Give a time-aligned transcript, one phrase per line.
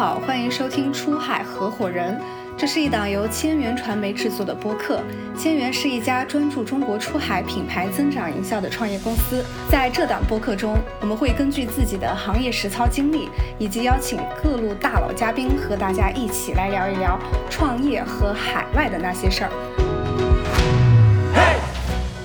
[0.00, 2.14] 好，欢迎收听《出海合伙人》，
[2.56, 4.98] 这是一档由千源传媒制作的播客。
[5.36, 9.44] 千源是一家专注中国出海品牌增长营销的创业公司。
[9.70, 13.28] 在这档播客中，我们会根据自己的行业实操经历，
[13.58, 17.18] 以及邀请各路大佬嘉宾，和大家一起来聊一聊
[17.50, 19.50] 创业和海外的那些事儿。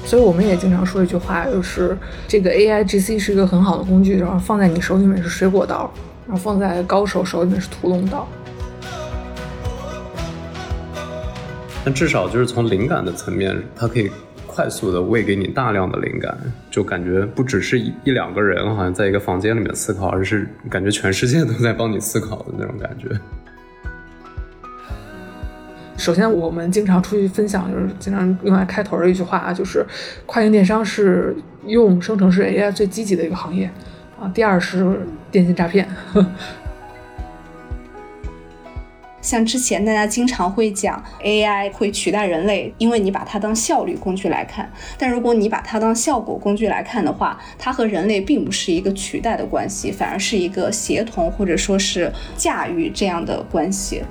[0.06, 5.92] 所以我们也经常说一句话，就是这个 A I G C 是一个很好的工具，然后放在你手里面是水果刀，
[6.28, 8.28] 然后放在高手手里面是屠龙刀。
[11.84, 14.10] 但至少就是从灵感的层面，它可以
[14.48, 16.36] 快速的喂给你大量的灵感，
[16.72, 23.08] 就感觉不只是一一两个人好像在一个房间里面思考，而是感觉全世界都在帮你思考的那种感觉。
[25.96, 29.86] 首先，我们经常出去分享，就是经常用来开头的一句话啊，就是
[30.26, 31.36] 跨境电商是
[31.68, 33.70] 用生成式 AI 最积极的一个行业
[34.20, 34.32] 啊。
[34.34, 35.88] 第二是电信诈骗。
[39.22, 44.72] 像之前大家经常会讲 AI 会取代人类，因为你把它当效率工具来看。
[45.00, 54.04] 但如果你把它当效果工具来看的话，它和人类并不是一个取代的关系，反而是一个协同或者说是驾驭这样的关系。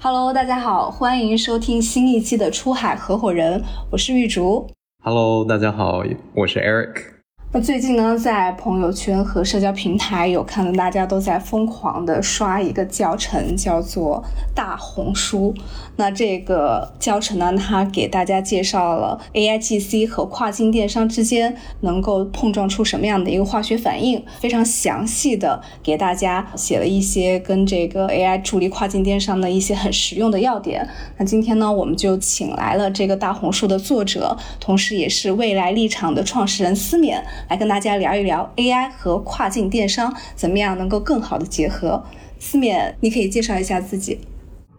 [0.00, 4.66] Hello，大家好，欢迎收听新一期的出海合伙人，我是玉竹。
[5.02, 7.19] Hello，大家好，我是 Eric。
[7.52, 14.22] 那最近呢，在朋友圈和社交平台有看到大家都在疯狂的刷一个教程，叫做
[14.54, 15.52] 大红书。
[15.96, 30.88] 那这个教程呢，它给大家介绍了 AIGC 和跨境电商之间能够碰撞出什么样的一个化学反应，非常详细的给大家写了一些跟这个 AI 助力跨境电商的一些很实用的要点。
[31.18, 37.20] 那今天呢，我们就请来了这个大红书的作者，同时也是未来立场的创始人思勉。
[37.48, 42.02] 来跟大家聊一聊 AI 和跨境电商怎么样能够更好的结合。
[42.38, 44.20] 思勉，你可以介绍一下自己。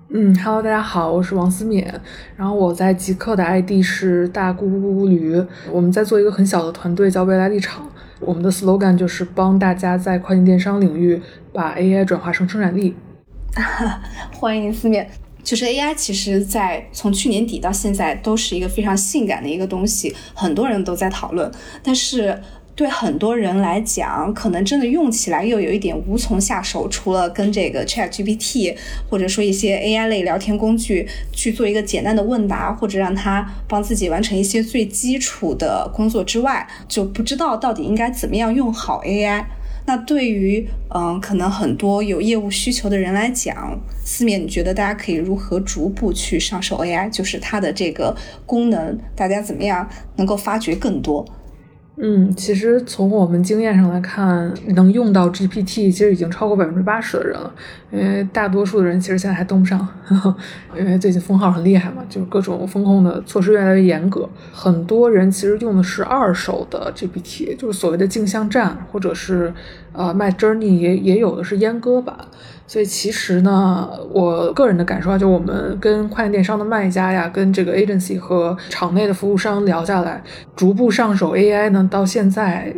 [0.10, 1.88] 嗯，Hello，大家好，我是王思勉，
[2.36, 5.42] 然后我在极客的 ID 是大咕咕咕咕驴，
[5.72, 7.88] 我们在做一个很小的团队，叫未来立场。
[8.20, 11.22] 我们的 slogan 就是帮大家在跨境电商领域
[11.54, 12.94] 把 AI 转化成生产力。
[14.38, 15.06] 欢迎思勉。
[15.44, 21.52] 就是 AI，其实，在从去年底到现在，都是一个非常性感的一个东西，很多人都在讨论。
[21.84, 22.42] 但是
[22.74, 28.76] 对很多人来讲，可能真的用起来又有一点无从下手，除了跟这个 ChatGPT
[29.10, 39.44] 或者说一些 AI 类聊天工具去做一个简单的问答，或者让它帮自己完成一些最基础的工作之外，就不知道到底应该怎么样用好 AI。
[39.86, 47.10] 那对于嗯，可能很多有业务需求的人来讲，四面，你觉得大家可以如何逐步去上手 AI？
[47.10, 48.16] 就是它的这个
[48.46, 51.26] 功能，大家怎么样能够发掘更多？
[52.04, 57.54] 嗯，其实从我们经验上来看，能用到 GPT 其实已经超过百分之八十的人了。
[57.92, 60.36] 因为大多数的人其实现在还登不上呵呵，
[60.76, 64.28] 因为最近封号很厉害嘛，就是各种风控的措施越来越严格。
[64.52, 69.54] 很多人其实用的是二手的 GPT，就是所谓的镜像站，或者是
[69.94, 72.18] 呃 My Journey 也也有的是阉割版。
[72.72, 80.24] 所以其实呢，我个人的感受啊，就我们跟跨境电商的卖家呀，跟这个 agency 和场内的服务商聊下来，
[80.56, 82.74] 逐步上手 AI 呢，到现在，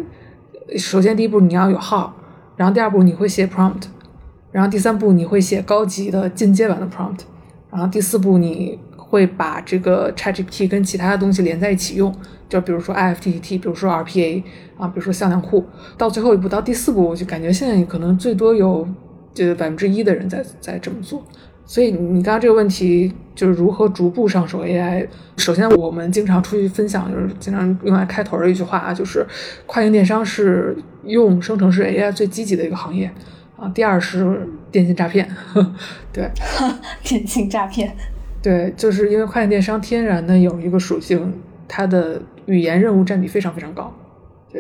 [0.80, 2.12] 首先第一步你要有号，
[2.56, 3.84] 然后第二步你会写 prompt，
[4.52, 7.20] 然后第三步你会写高级的进阶版的 prompt，
[7.70, 12.12] 然后第四步你会把这个 ChatGPT 跟其他的东西连在一起用，
[12.50, 14.42] 就比如说 IFTTT，比如说 RPA
[14.76, 15.64] 啊，比如说向量库，
[16.00, 18.88] 到最后一步到第四步，我就感觉现在可能最多有。
[19.34, 21.24] 就百分之一的人在在这么做，
[21.66, 25.08] 所以你刚刚这个问题就是如何逐步上手 AI。
[25.38, 29.26] 首先，我们经常出去分享，就是经常用来开头的一句话啊，就是
[29.66, 33.12] 跨境电商是用生成式 AI 最积极的一个行业
[33.58, 33.68] 啊。
[33.70, 35.28] 第二是电信诈骗，
[36.14, 36.30] 对，
[37.04, 37.96] 电信诈骗，
[38.42, 41.34] 对，就是因为跨境电商天然的有一个属性，
[41.68, 43.92] 它的语言任务占比非常非常高。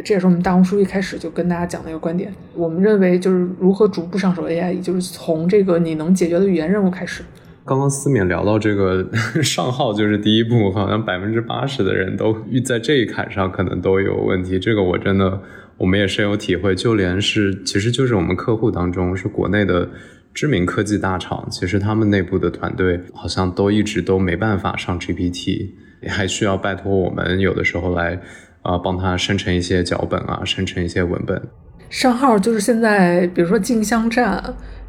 [0.01, 2.34] 这也是我们大红书一开始就跟大家讲的一个观点。
[2.56, 7.24] 我们认为就是如何逐步上手 AI，就是从这个你能解决的语言任务开始。
[7.66, 9.07] 刚刚思勉聊到这个
[9.44, 12.36] 上号就是第一步，好像百分之八十的人都
[12.66, 14.57] 在这一坎上可能都有问题。
[14.57, 15.40] 这个我真的
[15.78, 16.74] 我们也深有体会。
[16.75, 19.88] 就连是其实就是我们客户当中是国内的
[20.34, 25.69] 知名科技大厂，其实他们内部的团队好像都一直都没办法上 GPT，
[26.07, 28.19] 还需要拜托我们有的时候来。
[28.63, 31.42] 啊，帮他生成一些脚本啊，生成一些文本。
[31.89, 34.44] 上号就是现在，比如说镜像站，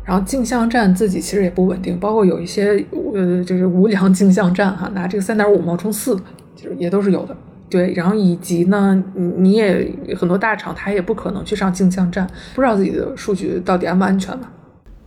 [0.05, 2.83] 然后镜像站自己其实也不稳定，包括有一些
[3.15, 6.17] 呃，就是无良镜像站哈，拿这个三点五冒充四，
[6.57, 7.37] 就是也都是有的。
[7.69, 14.49] 对，然后以及呢，你你也很多大厂它也不可能去上镜像站，不知道自己的数据到底安不安全嘛。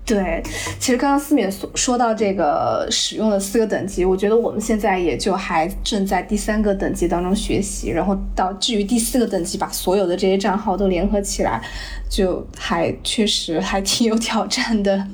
[0.08, 0.42] 对，
[0.80, 11.62] 其实刚刚思敏说说到这个使用的四个等级，我觉得我们现在也就还正在第三个等级当中学习，然后到至于第四个等级，把所有的这些账号都联合起来，
[12.10, 15.06] 就还确实还挺有挑战的，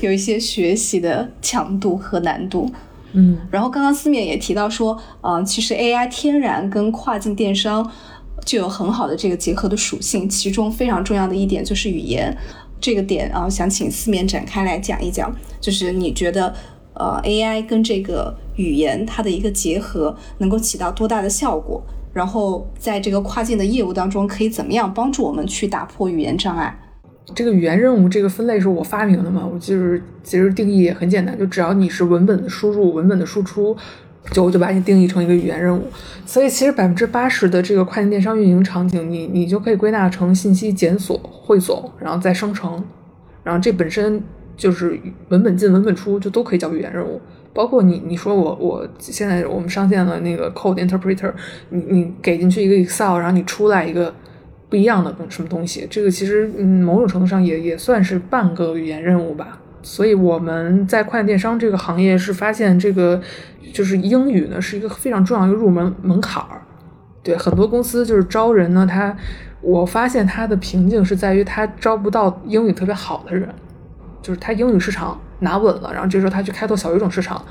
[0.00, 2.72] 有一些学习的强度和难度。
[3.12, 7.90] 嗯，然后刚刚思敏也提到说，嗯，其实 AI 天然跟跨境电商
[8.46, 12.34] 就有很好的这个结合的属性，其中非常重要的一点就是语言。
[12.80, 16.54] 这个点啊，想请四面展开来讲一讲，就是你觉得
[16.94, 21.82] 呃 AI 跟这个语言它的一个结合能够起到多大的效果？
[22.12, 26.76] 然后在这个跨境的业务当中，可以怎么样帮助我们去打破语言障碍？
[27.34, 29.46] 这个语言任务这个分类是我发明的嘛？
[29.46, 33.76] 我就是其实定义也很简单，就只要你是文本的输入、文本的输出。
[34.30, 35.84] 就我就把你定义成一个语言任务，
[36.26, 42.84] 所以其实百分之八十的这个跨境电商运营场景，你你就可以归纳成信息检索、汇总，然后再生成，
[43.42, 44.22] 然后这本身
[44.56, 47.20] 就是文本进、文本出，就都可以叫语言任务。
[47.54, 51.32] 包括你你说我我现在我们上线了那个 Code Interpreter，
[51.70, 54.14] 你你给进去一个 Excel，然后你出来一个
[54.68, 59.60] 不一样的什么东西，这个其实嗯某种程度上也也算是半个语言任务吧。
[59.88, 63.20] 所以我们在跨境电商这个行业是发现这个。
[63.70, 66.62] 就是英语呢，是一个非常重要一个入门门槛儿。
[67.22, 69.14] 对很多公司就是招人呢，他
[69.60, 73.46] 我发现他的瓶颈是在于他招不到英语特别好的人，
[74.22, 77.44] 就是他英语市场拿稳了，然后这时候他去开拓小语种市场，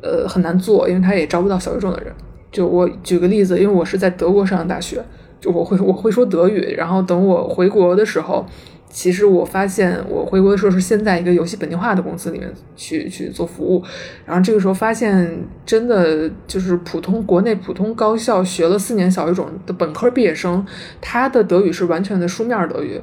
[0.00, 2.14] 呃，很难做，因为他也招不到小语种的人。
[2.52, 5.04] 就我举个例子，因为我是在德国上的大学，
[5.40, 8.46] 就我会我会说德语，然后等我回国的时候。
[8.94, 13.82] 其实我发现，我回国的时候是先在一个游戏本地化的公司里面去去做服务，
[14.24, 15.36] 然后这个时候发现，
[15.66, 20.64] 真的就是普通国内普通高校学了四年小语种的本科毕业生，
[21.00, 23.00] 他的德语是完全的书面德语，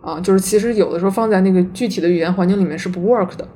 [0.00, 3.46] 啊，就是其实有的时候放在那个具体的语言环境里面是不 work 的，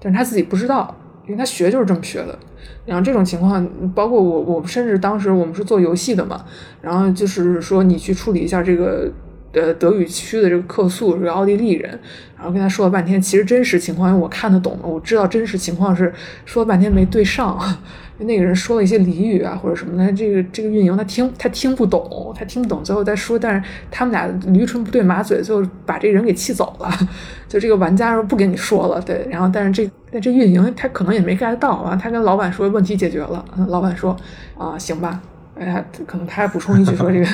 [0.00, 0.96] 但是他自己不知道，
[1.26, 2.38] 因为他学就是这么学的。
[2.86, 3.62] 然后这种情况，
[3.94, 6.46] 包括我，我甚至当时我们是做游戏的嘛，
[6.80, 9.12] 然后就是说你去处理一下这个。
[9.56, 11.98] 呃，德语区的这个客诉是个奥地利人，
[12.36, 16.12] 然后跟他说了半天，其实真实情况，因为我看得懂，我知道真实情况是
[16.44, 17.58] 说了半天没对上，
[18.20, 26.90] 那个人说了一些俚语啊或者什么的，这个这个运营他听他听不懂，他听不懂，最后再说，但是他们俩驴唇不对马嘴，最后把这人给气走了，
[27.48, 34.14] 就这个玩家说不跟你说了，对，然后但是这但这运营他可能也没 get 到啊，他跟老板说问题解决了，老板说
[34.58, 35.18] 啊行吧，
[35.58, 37.26] 哎呀，可能他还补充一句说这个。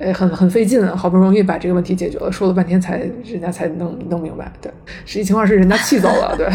[0.00, 4.50] 哎，很很费劲，好不容易把这个问题解决了，说了半天才人家才弄弄明白。
[4.62, 4.72] 对，
[5.04, 6.34] 实际情况是人家气走了。
[6.38, 6.48] 对，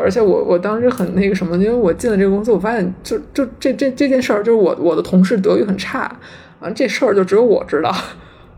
[0.00, 6.16] 而且我我当时很那个什么，因为我进了这个公司，我发现就就这这这件事儿，就是我我的同事德语很差，
[6.60, 7.92] 完这事儿就只有我知道，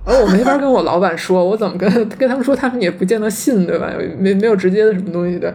[0.05, 3.91] 而 我没法跟我老板说，我怎么跟跟他们说，他们也不见得信，对吧？
[4.19, 5.49] 没没有直接的什么东西对。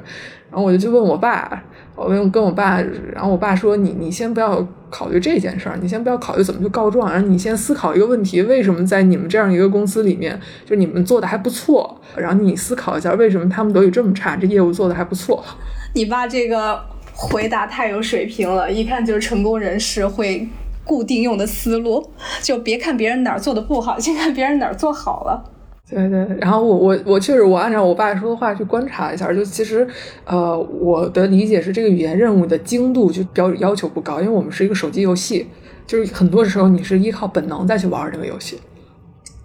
[0.49, 1.63] 然后我就去问我爸。
[1.99, 2.81] 我跟跟我爸，
[3.13, 11.99] 然后我爸说：“你你先不要考虑这件事儿，你先不要考虑怎么去告状，然后你先思考一个问题：为什么在你们这样一个公司里面，就你们做的还不错？
[12.15, 15.43] 然后你思考一下，为什么他们德语这么差，这业务做的还不错？”
[15.93, 16.79] 你爸这个
[17.13, 20.47] 回答太有水平了，一看就是成功人士会
[20.85, 22.09] 固定用的思路，
[22.41, 25.43] 就别看别人哪儿做的不好，先看别人哪儿做好了。
[25.89, 29.87] 对对，然后我我我确实我按照我爸说的话去观察一下，就其实，
[30.23, 35.47] 呃，我的理解是这个语言任务的精度就标要求不高，因为我们是一个手机游戏，
[35.87, 38.59] 就是很多时候你是依靠本能再去玩这个游戏。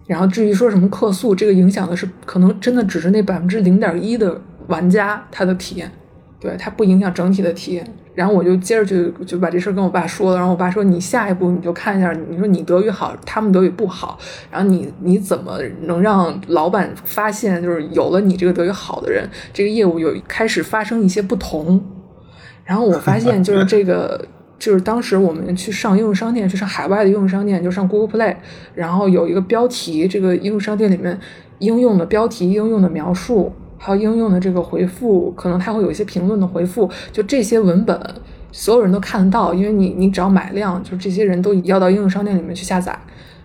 [0.06, 5.90] 然后至于说什么客诉，这个影响的是可能真的只是那百分之零点一的玩家他的体验，
[6.38, 7.90] 对它不影响整体的体验。
[8.14, 14.16] 然后我就接着就就把这事儿跟我爸说了，然后我爸说：“你下一步你就看一下，你说你德语好，他们德语不好，
[14.50, 21.82] 然后你你怎么能让老板发现，就是有了你这个德语好的人，这个业务有开始发生一些不同。”
[22.64, 24.24] 然后我发现就是这个，
[24.58, 28.36] 就是当时我们去上应用商店，去上海外的应用商店，就上 Google Play，
[28.74, 31.18] 然后有一个标题，这个应用商店里面
[31.58, 33.52] 应用的标题、应用的描述。
[33.78, 37.98] 还有应用的这个回复，可能它会有一些评论的回复，就这些文本，
[38.50, 42.98] 所有人都看得到，因为你你只要买量，就是这些人都要到应用商店里面去下载，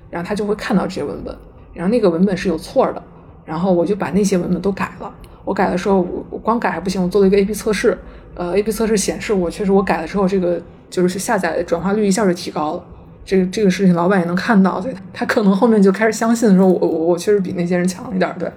[0.09, 1.35] 然后他就会看到这些文本，
[1.73, 3.01] 然后那个文本是有错的，
[3.45, 5.11] 然后我就把那些文本都改了。
[5.45, 7.97] 我改的时候，我我光改还不行，我做了一个 A/B 测试，
[8.35, 12.83] 呃，A/B 测试显示我确实我改了之后，这个就是下载转化率一下就提高了。
[13.25, 18.51] 这个这个事情老板也能看到，所以他可能后面就开始相信说，我我我确实比那些人强一点，对。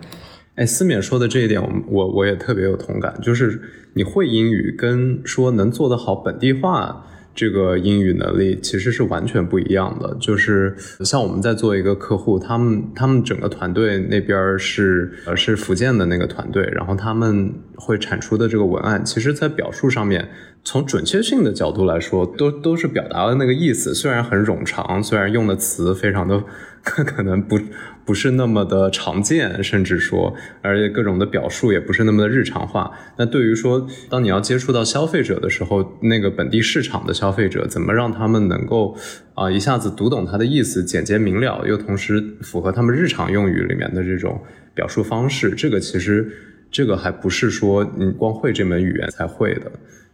[0.54, 3.18] 哎，思勉说的这一点，我我我也特别有同感。
[3.22, 3.60] 就是
[3.94, 10.14] 你会英语跟说能做得好本地化，这个英语能力其实是完全不一样的。
[10.20, 20.28] 就是像我们在做一个客户，他们他们整个团队那边是呃是福建的那个团队，然后他们会产出的这个文案，其实在表述上面，
[20.62, 26.44] 从准确性的角度来说，都都是表达了那个意思，虽然很冗长，虽然用的词非常的
[26.82, 27.58] 可能不。
[28.04, 32.90] 不是那么的常见，甚至说，而且各种的表述也不是那么的日常化。
[33.16, 38.96] 那对于说，当你要接触到消费者的时候，那个本地市场的消费者，怎么让他们能够
[39.34, 44.42] 啊一下子读懂他的意思，简洁明了，又同时符合他们日常用语里面的这种
[44.74, 45.50] 表述方式？
[45.50, 46.28] 这个其实，
[46.72, 49.70] 这个还不是说你光会这门语言才会的。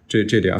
[0.08, 0.58] 这这点，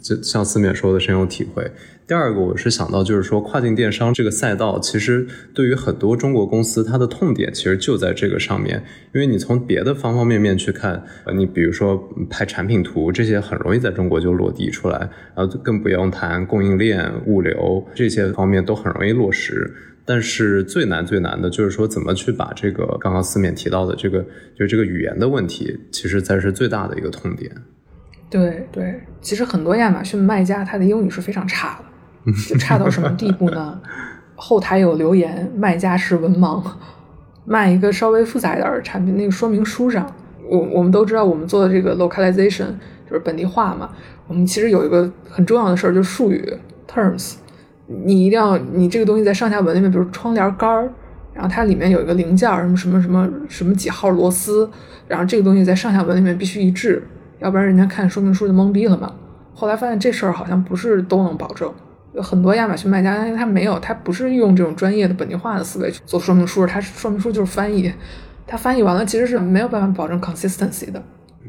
[0.00, 1.68] 就像四面说的深有体会。
[2.06, 8.84] 第二个，我是想到就是说，跨境电商这个赛道，其实对于很多中国公司，它的痛点其实就在这个上面。
[9.12, 19.74] 因为你从别的方方面面去看，你比如说拍产品图这些，很容易在中国就落地出来，然后更不用谈供应链、物流这些方面都很容易落实。
[20.04, 24.22] 但是最难最难的就是说，怎么去把这个刚刚四面提到的这个，
[24.56, 27.50] 就是这个语言的问题，其实才是最大的一个痛点。
[28.36, 32.32] 对对，其实很多亚马逊卖家他的英语是非常差的。
[32.48, 33.80] 就差到什么地步呢？
[34.34, 36.60] 后台有留言，卖家是文盲，
[37.44, 40.12] 卖一个稍微复杂一点的产品，那个说明书上，
[40.50, 42.66] 我我们都知道，我们做的这个 localization
[43.08, 43.90] 就是本地化嘛。
[44.26, 46.52] 我们其实有一个很重要的事儿，就是术语
[46.92, 47.34] terms，
[47.86, 50.90] 你一定要，你这个东西在上下文里面，比如窗帘杆儿，
[51.32, 54.68] 然后它里面有一个零件，什么什么什么什么几号螺丝，
[55.06, 57.06] 然后这个东西在上下文里面必须一致，
[57.40, 59.12] 要不然人家看说明书就懵逼了嘛。
[59.54, 61.72] 后来发现这事儿好像不是都能保证。
[62.12, 67.92] 有很多亚马逊卖家，他没有，他不是用这种专业的本地化的思维去做说明书，他说明书就是翻译，
[68.46, 71.02] 他翻译完了其实是没有办法保证 consistency 的，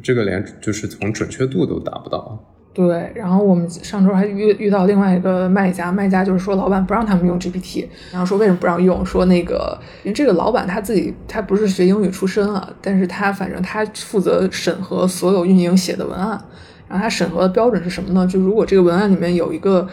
[0.04, 2.38] 这个连就是从准确度都达不到。
[2.78, 9.04] 对，然后我们上周还遇遇到另外一个卖家，卖家就是说老板不让他们用 GPT，然后说为什么不让用？
[9.04, 16.40] 说那个因为这个老板他自己他不是学英语出身啊，但是他反正他负责审核所有运营写的文案，
[16.88, 18.28] 然后他审核的标准是什么呢？
[18.28, 19.88] 就如果这个文案里面有一个。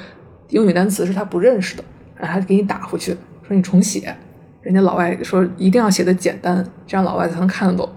[0.51, 1.83] 英语单词是他不认识的，
[2.17, 3.13] 然后他给你打回去，
[3.43, 4.15] 说你重写。
[4.61, 7.89] 人家老外说一定要写的简单，这样老外才能看得懂。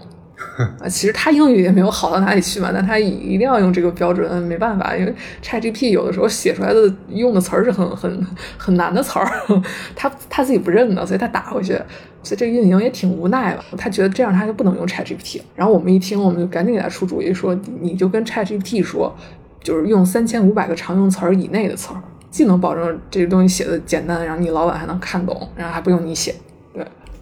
[0.80, 5.14] 啊， 其实他英语也没有好到哪里去嘛，但他一定要用这个标准，没办法，因为
[5.44, 8.28] ChatGPT 有的时候写出来的用的词儿是很很
[8.58, 9.28] 很难的词儿，
[9.96, 11.80] 他他自己不认的，所以他打回去。
[12.24, 15.42] 所以这个运营也挺无奈的，他觉得这样他就不能用 ChatGPT。
[15.56, 19.16] 然后我们一听，我们就赶紧给他出主意，说你就跟 ChatGPT 说，
[19.64, 22.02] 就是用三千五百个常用词儿以内的词儿。
[22.30, 26.36] 既能保证这个东西写的简单，然后你老板还能看懂，然后还不用你写。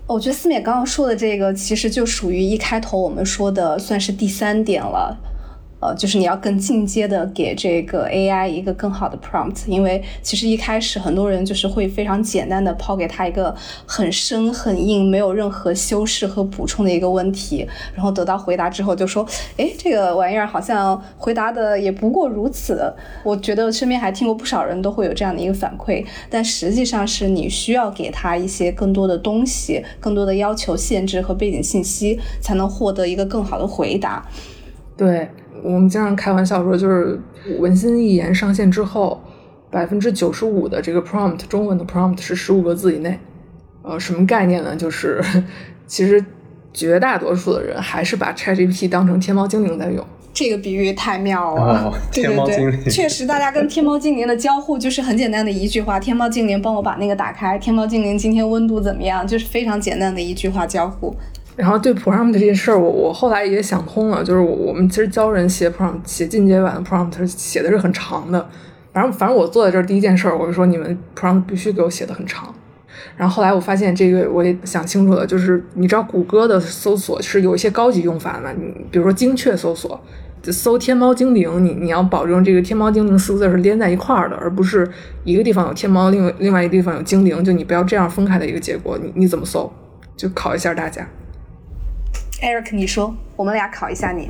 [0.08, 5.18] 我觉得思勉刚刚说的这个，其实就属于一开头我们说的，算是第三点了。
[5.82, 13.54] 呃，就是你要更进阶的给这个 AI 一个更好的 prompt，因为其实一开始很多人就是会非常简单的抛给他一个
[13.86, 19.28] 很深很硬、没有任何修饰和补充的一个问题，然后得到回答之后就说，
[19.58, 22.92] 哎，这个玩意儿好像回答的也不过如此。
[23.24, 34.26] 我觉得身边还听过不少人都会有这样的一个反馈，但实际上是你需要给他一些更多的东西、更多的要求、限制和背景信息，才能获得一个更好的回答。
[34.98, 35.30] 对。
[35.66, 37.20] 我们经常开玩笑说，就是
[37.58, 39.22] 文心一言上线之后，
[39.72, 43.20] 百分之九十五的这个 prompt 中文的 prompt 是十五个字以内。
[43.82, 44.76] 呃，什么概念呢？
[44.76, 45.24] 就是
[45.88, 46.24] 其实
[46.74, 50.06] 绝大多数的人还是把 ChatGPT 当成天猫精灵在用。
[50.34, 51.94] 这个比喻太妙了。
[52.12, 57.58] 天猫精灵， 确实，大家跟天猫精灵的交互就是很简单的一句话：天猫精灵，帮我把那个打开。
[57.58, 59.26] 天猫精灵，今天温度怎么样？
[59.26, 61.16] 就是非常简单的一句话交互。
[61.56, 68.46] 然后对 prompt 这件事儿，我我后来也想通了，就是我我们其实教人写 prompt，写进阶版的 prompt，写的是很长的。
[68.92, 72.54] 反正反正我坐在这儿第一件事儿，我就说你们 prompt 必须给我写的很长。
[73.16, 80.00] 然后后来我发现这个我也想清楚了，就是你知道谷歌的搜索是有一些高级用法的，你比如说精确搜索，
[80.44, 84.90] 搜天猫精灵，你你要保证这个天猫精灵四个字是连在一块儿的，而不是
[85.24, 88.98] 一个地方有天猫，另另外一个地方有精灵，就你不要这样分开的一个结果。
[89.02, 89.72] 你你怎么搜？
[90.18, 91.08] 就考一下大家。
[92.42, 94.30] Eric，你说，我们俩考一下你。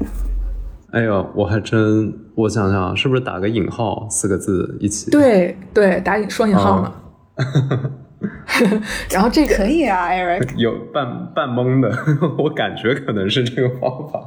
[0.91, 5.09] 哎呦，我还真，我想想，是不是打个引号四个字一起？
[5.11, 6.93] 对对，打引双引号嘛。
[9.11, 10.55] 然后这个可以啊，Eric。
[10.55, 11.91] 有半半懵的，
[12.37, 14.21] 我感觉可能是这个方法。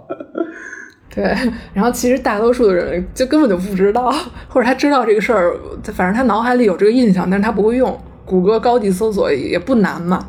[1.15, 1.25] 对，
[1.73, 4.13] 然后其实大多数的人就根本就不知道，
[4.49, 5.57] 或者他知道这个事儿，
[5.95, 7.99] 反正他脑海里有这个印象，但是他不会用。
[8.27, 10.29] 谷歌高级搜索也不难嘛。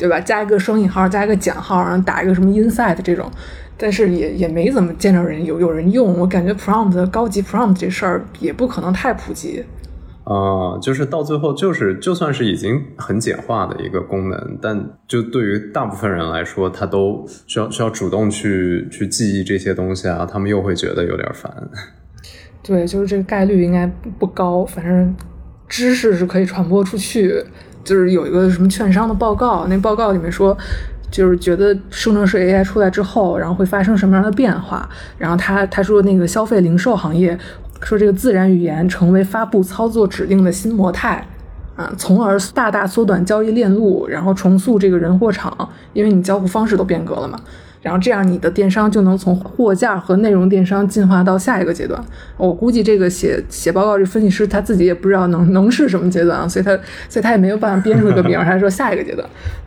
[0.00, 0.18] 对吧？
[0.18, 3.30] 加一个双引号，加一个减号，然后打一个什么 inside 这种，
[3.76, 6.18] 但是也也没怎么见着人有有人用。
[6.18, 9.62] 我感觉 prompt 高级 prompt 这事儿也不可能太普及。
[10.24, 21.52] 啊，就是到最后，就是就算是已经很简化的一个功能，但就对于大部分人来说，他都需要需要主动去去记忆这些东西啊，他们又会觉得有点烦。
[22.62, 23.86] 对，就是这个概率应该
[24.18, 25.14] 不高，反正
[25.68, 27.44] 知识是可以传播出去。
[27.90, 30.56] 就是有一个什么券商的报告，那报告里面说，
[31.10, 34.88] 就是觉得生成式 AI 出来之后，然后会发生什么样的变化。
[35.18, 37.36] 然后他他说那个消费零售行业。
[37.82, 41.26] 说这个自然语言成为发布操作指令的新模态，
[41.76, 47.40] 啊，从而大大缩短交易链路，然后重塑这个人货场，因为你交互方式都变革了嘛。
[47.82, 51.98] 然后这样，你的电商就能从货架和内容电商进化到下一个阶段。
[52.36, 59.26] 我估计这个写写报告这分析师他自己也不知道能能是什么阶段啊，所以他所以他也没有办法编出一个名，他说下一个阶段，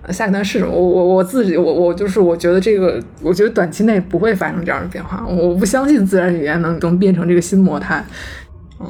[0.10, 0.72] 下一个段是什么？
[0.72, 8.06] 我我我自己我我就是我觉得这个，我觉得短期内不会发生这样的变化，我不相信自然语言能能变成这个新模态。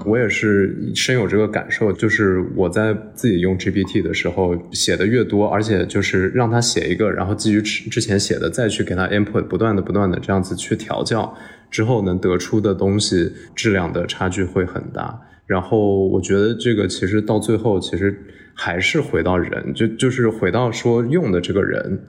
[0.06, 11.36] 我也是深有这个感受，就是我在自己用 GPT 的时候写的越多，而且就是让他写一个，然后基于之之前写的再去给他 input，不断的不断的这样子去调教，
[11.70, 15.20] 之后能得出的东西质量的差距会很大。
[15.46, 18.18] 然后我觉得这个其实到最后其实
[18.54, 22.00] 还是回到人，就就是回到说用的这个人。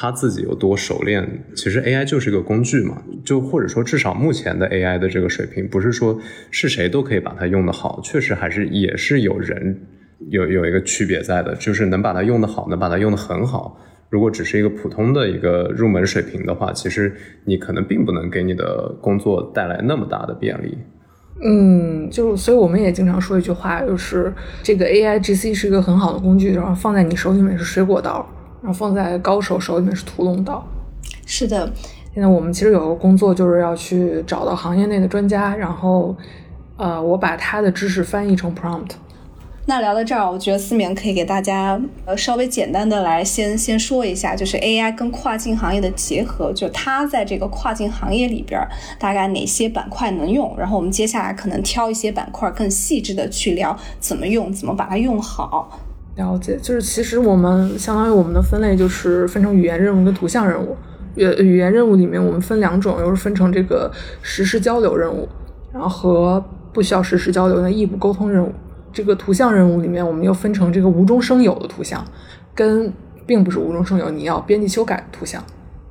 [0.00, 1.28] 他自己有多熟练？
[1.56, 6.16] 其实 AI 就是一个工具嘛，就或者说至少目前的 AI 的这个水平，不是说
[6.52, 9.76] 是谁都可以把它用得好，确实还是也是有人
[10.30, 13.76] 有有一个区别在的，就是能把它用得好，能把它用得很好。
[14.08, 17.12] 如果只是一个普通的一个入门水平的话，其实
[17.44, 20.78] 你可能并不能给你的工作带来那么大的便利。
[21.42, 28.24] 嗯，就所以我们也经常说一句话，就是这个 AI GC 是一个很好的工具，然后放在你手里面是水果刀。
[28.60, 30.66] 然后放在高手手里面是屠龙刀。
[31.26, 31.70] 是的，
[32.14, 36.16] 现在我们其实有个工作，就是要去找到行业内的专家，然后，
[36.76, 38.92] 呃，我把他的知识翻译成 prompt。
[39.66, 48.58] 那聊到这儿，我觉得思明可以给大家呃稍微简单的来先先说一下，就是 AI 跟跨境行业的结合，就它在这个跨境行业里边
[48.98, 55.78] 大概哪些板块能用，然后我们接下来可能挑一些板块更细致的去聊怎么用，怎么把它用好。
[56.18, 60.76] 了解，就是其实我们相当于我们的分类就是分成语言任务跟图像任务。
[61.14, 65.28] 语语言任务里面我们分两种，又是分成这个实时交流任务，
[65.72, 68.52] 然后和不需要实时交流的异步沟通任务。
[68.92, 72.04] 这个图像任务里面我们又分成这个无中生有的图像，
[72.54, 72.92] 跟
[73.24, 75.42] 并不是无中生有，你要编辑修改图像。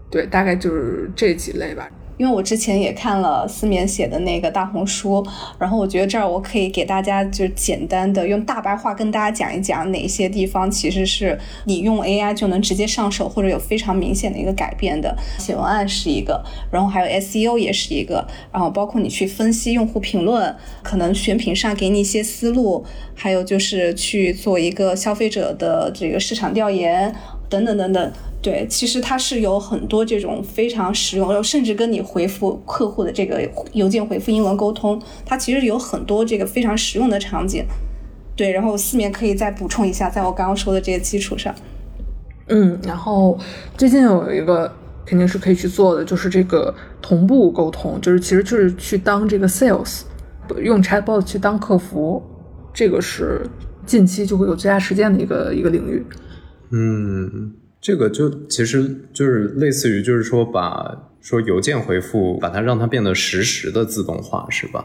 [0.09, 1.89] 对，大概就是这几类吧。
[2.17, 5.25] 因为我之前也看了思勉写的那个大红书，
[5.59, 15.15] 然后我觉得这儿我可以给大家就简单的用大白话跟大家讲一讲哪些地方其实是你用 AI 就能直接上手或者有非常明显的一个改变的。
[15.37, 27.13] 写文案是一个，然后还有 SEO 也是一个，然后包括你去分析用户评论，可能选品上给你一些思路，还有就是去做一个消费者的这个市场调研
[27.49, 28.11] 等等等等。
[28.39, 33.41] 对，其实它是有很多这种非常实用，然后甚至跟你回复客户的这个
[33.73, 37.65] 邮件回复英文沟通，它其实有很多这个非常实用的场景。
[38.35, 41.53] 对，然后四面可以再补充一下，在我刚刚说的这些基础上。
[42.47, 43.37] 嗯，然后
[43.75, 44.71] 最近有一个
[45.03, 50.03] 肯定是可以去做的，就是这个同步沟通，就是其实就是去当这个 sales，
[50.61, 52.21] 用 chatbot 去当客服，
[52.71, 53.45] 这个是
[53.85, 56.05] 近期就会有最佳实践的一个一个领域。
[56.71, 57.53] 嗯。
[57.79, 64.83] 这个就其实就是类似于，就是说把说邮件回复，把它让它变得实时的自动化，是吧？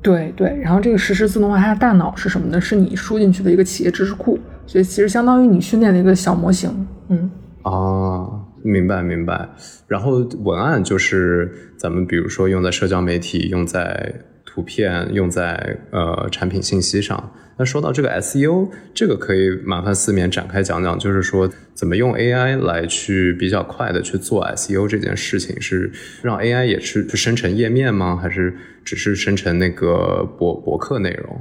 [0.00, 0.56] 对对。
[0.62, 2.60] 然后这个实时自动化，它的大脑是什么呢？
[2.60, 6.86] 是你输进去的一个企业知识库，所以其实相当于你训练的一个小模型。
[7.08, 7.28] 嗯。
[7.62, 8.24] 啊，
[8.62, 9.48] 明白明白。
[9.88, 14.14] 然后文案就是咱们比如说用在社交媒体，用在
[14.46, 17.32] 图片，用在呃产品信息上。
[17.62, 25.88] 那说到这个 SEO，这个可以麻烦四面展开讲讲，就是说怎么用 AI 来去比较快的去做 SEO 这件事情，是
[26.22, 28.18] 让 AI 也是去生成页面吗？
[28.20, 28.52] 还是
[28.84, 31.40] 只是生成那个博博客内容？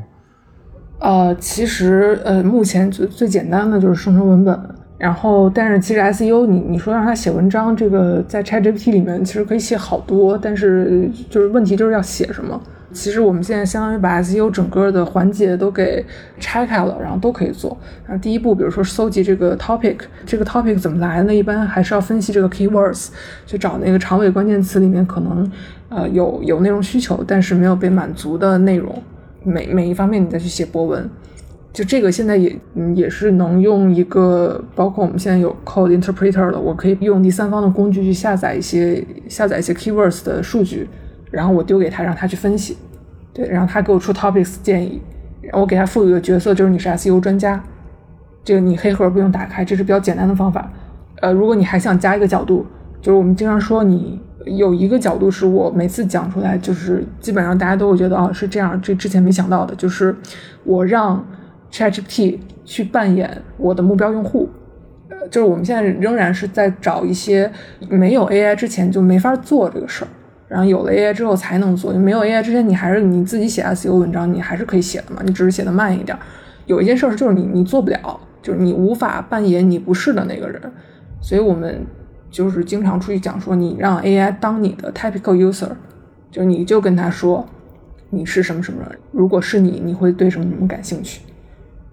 [0.99, 4.55] 呃，其实呃，目前最最简单的就是生成文本，
[4.99, 12.61] 然后但是其实 SEO 你你说让他写文章，这个在 ChatGPT 里面其实可以写好多，但是就是问题就是要写什么。
[12.93, 16.05] 其实我们现在相当于把 SEO 整个的环节都给
[16.39, 17.77] 拆开了，然后都可以做。
[18.05, 21.33] 然后第一步，比如说搜集这个 topic，这个 topic 怎么来呢？
[21.33, 23.07] 一般还是要分析这个 keywords，
[23.45, 25.51] 去找那个长尾关键词里面可能
[25.89, 29.01] 呃有有内容需求，但是没有被满足的内容。
[29.43, 31.09] 每每一方面你再去写博文，
[31.73, 32.55] 就这个现在也
[32.95, 40.87] 也是能用一个，包括我们现在有 code interpreter 了，我可以用第三方的工具去下载一些下载一些 keywords 的数据。
[41.31, 42.77] 然后我丢给他，让他去分析，
[43.33, 45.01] 对，然后他给我出 topics 建议，
[45.53, 47.63] 我给他赋予的角色，就是你是 SEO 专家，
[48.43, 50.71] 这个你黑盒不用打开，这是比较简单的方法。
[51.21, 52.65] 呃，如果你还想加一个角度，
[53.01, 60.15] 就是我们经常说你有一个角度是我每次讲出来，就是基本上大家都会觉得啊是这样，这之前没想到的，就是
[60.63, 61.25] 我让
[61.71, 64.49] ChatGPT 去扮演我的目标用户。
[65.09, 67.51] 呃，就是我们现在仍然是在找一些
[67.87, 70.07] 没有 AI 之前就没法做这个事儿，
[70.51, 71.93] 然后有了 AI 之后才能做。
[71.93, 76.17] 没有 AI 之前，你还是你自己写 SEO 文章，你还是可以写的嘛，你只是写的慢一点。
[76.65, 80.61] 有一件事儿就是你你做不了，就是你无法扮演你不是的那个人，
[81.21, 81.85] 所以我们
[82.29, 85.69] 就是经常出去讲说，你让 AI 当你的 typical user，
[86.29, 87.47] 就你就跟他说
[88.09, 91.21] 你是什么什么人，如果是你，你会对什么什么感兴趣，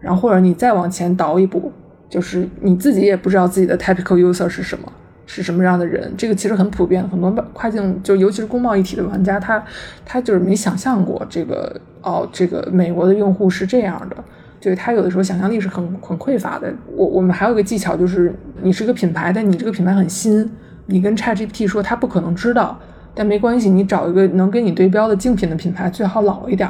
[0.01, 1.73] 然后或者你再往前倒一步。
[2.11, 4.91] 就是你自己也不知道自己的 typical user 是什么，
[5.31, 9.63] 是什么样的人，这个其实很普遍，很多跨境就尤其是公贸一体的玩家，他
[10.03, 14.17] 他就是没想象过这个哦，这个美国的用户是这样的，
[14.59, 16.73] 就是他有的时候想象力是很很匮乏的。
[16.97, 20.51] 我我们还有一个技巧，就是你是个品牌，但你这个品牌很新，
[20.87, 22.81] 你跟 ChatGPT 说，他不可能知道，
[23.15, 26.69] 但没关系，你找一个能跟你对标的竞品的品牌，最好老一点，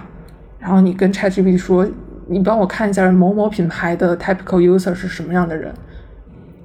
[0.59, 1.89] 然后你跟 ChatGPT 说。
[2.31, 5.73] 你帮我看一下某某品牌的 typical user 是什么样的人，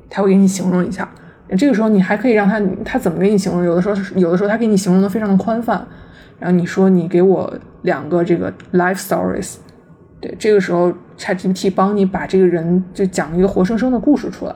[0.10, 1.10] 他会给你形容一下。
[1.57, 3.63] 这个时候你还可以让他，他怎么给你形容？
[3.63, 5.85] 有的时候，有的时候他给你形容的非常的宽泛。
[6.39, 9.55] 然后你说你给我两个这个 life stories，
[10.19, 14.53] 对，这个时候 ChatGPT 帮你把这个人就讲一个活生生的故事出来。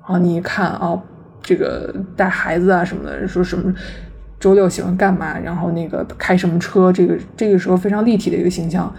[0.00, 0.98] 啊，你一看啊，
[1.42, 3.74] 这个带孩子啊什么的，说什么
[4.38, 8.90] 周六喜欢干嘛，然后那个开什么车，这个这个时候非常立体的一个形象。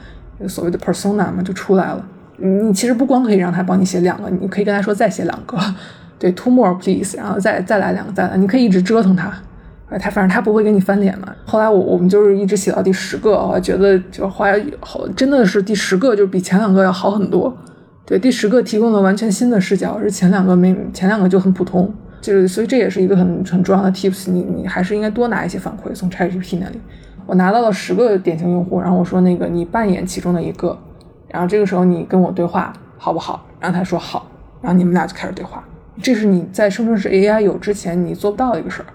[0.47, 2.05] 所谓的 persona 嘛，就出来了。
[2.38, 5.57] 你其实不光可以让他帮你写两个，你可以跟他说再写两个，
[6.19, 9.32] 对，two more please，然后再再来两个，再来，你可以一直折腾他，
[9.99, 11.27] 他反正他不会给你翻脸嘛。
[11.45, 17.56] 后来我我们就是一直写到第十个，我觉得就后来好真的是第十个就比前两个要好很多。
[18.06, 26.80] 对，第十个提供了完全新的视角，而前两个没前两个就很普通，就是所以这也是一个很很重要的 tips，你你还是应该多拿一些反馈从 ChatGPT 那里。
[27.25, 30.77] 我拿到了十个典型用户，然后我说那个你扮演其中的一个，
[31.27, 33.45] 然后这个时候你跟我对话好不好？
[33.60, 34.25] 然后他说好，
[34.62, 35.62] 然后你们俩就开始对话。
[36.01, 38.86] 这是你在生成式 AI 有之前你做不到的一个事儿。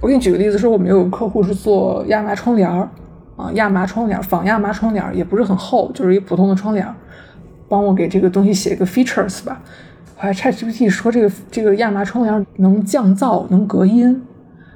[0.00, 2.88] 我给你举个例子，说我们有个客户是做亚麻窗帘儿
[3.36, 6.86] 啊，亚麻窗帘仿亚麻窗帘也不是很厚，就是一普通的窗帘
[7.68, 9.62] 帮我给这个东西写一个 features 吧。
[10.16, 14.22] 我还 ChatGPT 说这个这个亚麻窗帘能降噪，能隔音。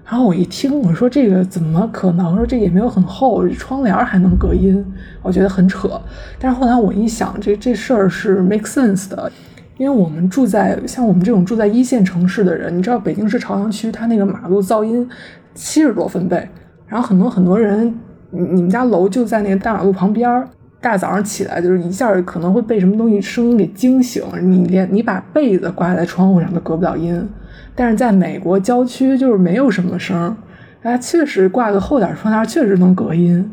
[0.08, 2.36] 然后我一听，我说这个怎么可能？
[2.36, 4.84] 说这也没有很厚，窗帘还能隔音，
[5.20, 6.00] 我觉得很扯。
[6.38, 9.30] 但是后来我一想，这这事儿是 make sense 的，
[9.78, 15.06] 因为我们住在像我们这种住在一线城市的人，你知道北京市朝阳区，它那个马路噪音
[15.54, 16.48] 七十多分贝，
[16.86, 17.94] 然后很多很多人，
[18.30, 20.48] 你们家楼就在那个大马路旁边儿，
[20.80, 27.28] 大早上起来就是一下可能会被什么东西声音给惊醒，你连你把被子挂在窗户上都隔不了音。
[27.74, 30.34] 但是在美国郊区就是没有什么声儿，
[30.82, 33.50] 哎，确实挂个厚点窗帘确实能隔音，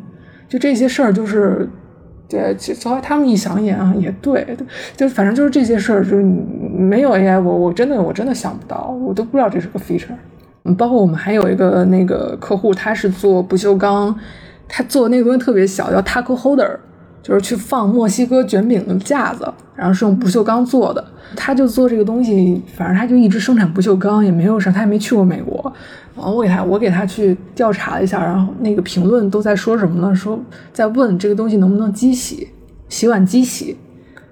[0.47, 1.67] 就这些事儿就是，
[2.33, 4.45] 对，后来他们一想也啊也对，
[4.97, 10.15] 就反正就是这些事儿，就是没有 AI，我我真的我真的想不到，我都不知道这是个 feature。
[10.63, 14.17] 嗯，包括我们还有一个那个客户，他是做不锈钢，
[14.67, 16.77] 他做的那个东西特别小，叫 taco holder。
[17.23, 21.03] 就是去放墨西哥卷饼的架子，然后是用不锈钢做的。
[21.35, 25.73] 他就做这个东西，反正他就一直生产不锈钢，也没有啥，他也没去过美国。
[26.15, 30.13] 然后我给他，我给他去调查了一下，然后那个评论都在说什么呢？
[30.13, 30.39] 说
[30.71, 32.49] 在问这个东西能不能机洗，
[32.87, 33.75] 洗碗机洗。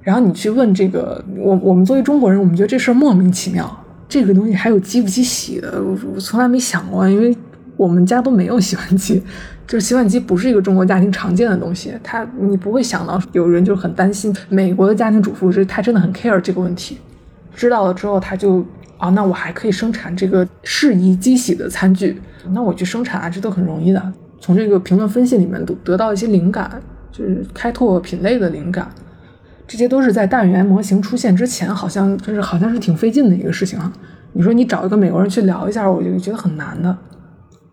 [0.02, 3.78] 然后你去问这个，我我们作为中国人，我们觉得这事儿莫名其妙。
[4.10, 7.36] 这个东西还有机不机洗的，我我从来没想过，因为
[7.78, 9.22] 我们家都没有洗碗机。
[9.68, 16.98] 就是洗碗机不是一个中国家庭常见的东西，他你不会想到有人就很担心美国的家庭主妇是他真的很 care 这个问题，
[17.56, 18.66] 知道了之后他就
[18.98, 24.14] 啊，那我还可以生产这个适宜机洗的餐具，那我去生产啊，这都很容易的。
[24.42, 28.92] 从这个评论分析里面得得到一些灵感，就是开拓品类的灵感，
[29.66, 33.94] 这些都是在大语言模型出现之前，好像就是好像是挺费劲的一个事情啊。
[34.34, 36.98] 你说你找一个美国人去聊一下，我就觉得很难的。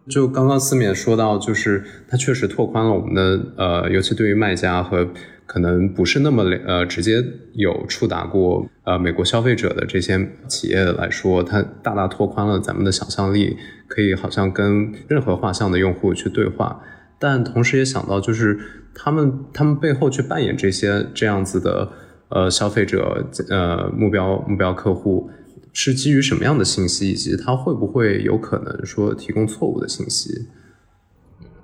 [0.09, 5.09] 就刚刚思勉说到，就是它确实拓宽了我们的呃，尤其对于卖家和
[5.47, 16.81] 可能不是那么呃直接有触达过呃美国消费者的这些企业来说，它大大拓宽了咱们的想象力，可以好像跟任何画像的用户去对话。
[17.19, 18.59] 但同时也想到，就是
[18.95, 21.91] 他们他们背后去扮演这些这样子的
[22.29, 25.31] 呃消费者呃目标目标客户。
[25.81, 30.49] 是基于什么样的信息，以及它会不会有可能说提供错误的信息？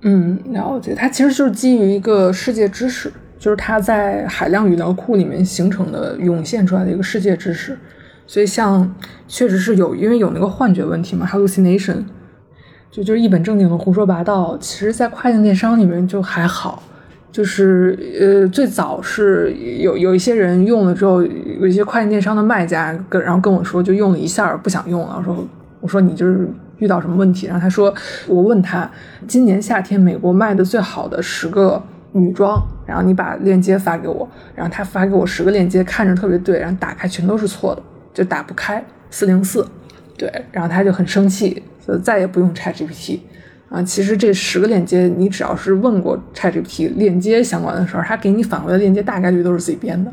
[0.03, 0.95] 嗯，了解。
[0.95, 7.77] 它其实就是基于一个世界知识，就是它在海量语料库里面形成的涌现出来的一个世界知识。
[8.25, 8.95] 所以像
[9.27, 12.05] 确实是有，因为有那个幻觉问题嘛，hallucination，
[12.89, 14.57] 就就是一本正经的胡说八道。
[14.57, 16.81] 其实，在跨境电商里面就还好，
[17.35, 25.47] 就是呃，最早是有有一些人用了之后，有一些跨境电商的卖家跟然后跟我说，就用了一下不想用了，我说
[25.81, 27.45] 我说你就是遇到什么问题？
[27.45, 27.93] 然后他说，
[28.25, 28.89] 我问他
[29.27, 37.83] 今年夏天美国卖的最好的十个女装，然后你把链接发给我，然后他发给我十个链接，看着特别对，然后打开全都是错的。
[38.13, 39.67] 就打不开四零四，
[40.17, 43.19] 对，然后他就很生气，就再也不用 ChatGPT
[43.75, 43.83] 啊。
[43.83, 50.11] 其实这十个链接，你只要是问过 ChatGPT 链接相关的事儿，他给你返回的链接大概率都是自己编的，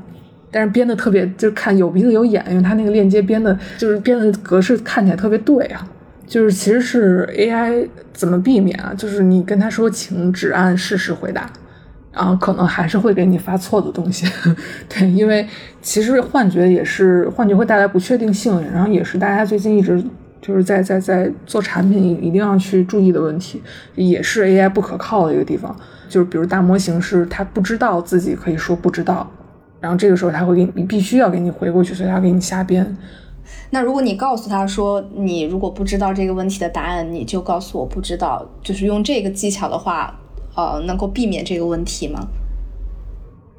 [0.50, 5.86] 但是编的特别，就是看有鼻子有眼，因为他那个链接编的，就是编的格式看起来特别对啊。
[6.26, 8.94] 就是其实是 AI 怎么避免啊？
[8.96, 11.50] 就是你跟他说，请只按事实回答。
[12.14, 14.26] 然后可能还是会给你发错的东西，
[14.86, 15.48] 对，因为
[15.80, 20.04] 其实幻觉也是幻觉会带来不确定性，然后也是大家最近一直
[20.42, 23.62] 就是在在在做产品一定要去注意的问题，
[23.94, 25.74] 也是 AI 不可靠的一个地方。
[26.10, 29.30] 就是比如大模型是它不知道自己可以说不知道，
[29.80, 32.94] 然后这个时候它会给你必须要给你回过去，所以它给你瞎编。
[33.70, 40.18] 那如果你告诉他说你如果不知道这个问题的答案，你就告诉我不知道，就是用这个技巧的话。
[40.54, 42.28] 呃，能够避免这个问题吗？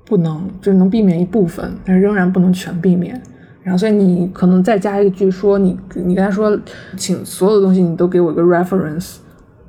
[0.06, 3.20] 不能，就能避免一部分，但是仍然不能全避免。
[3.64, 6.58] 然后，所以你可能再加一句说，你你跟他说，
[6.98, 9.16] 请所有的东西你都给我一个 reference，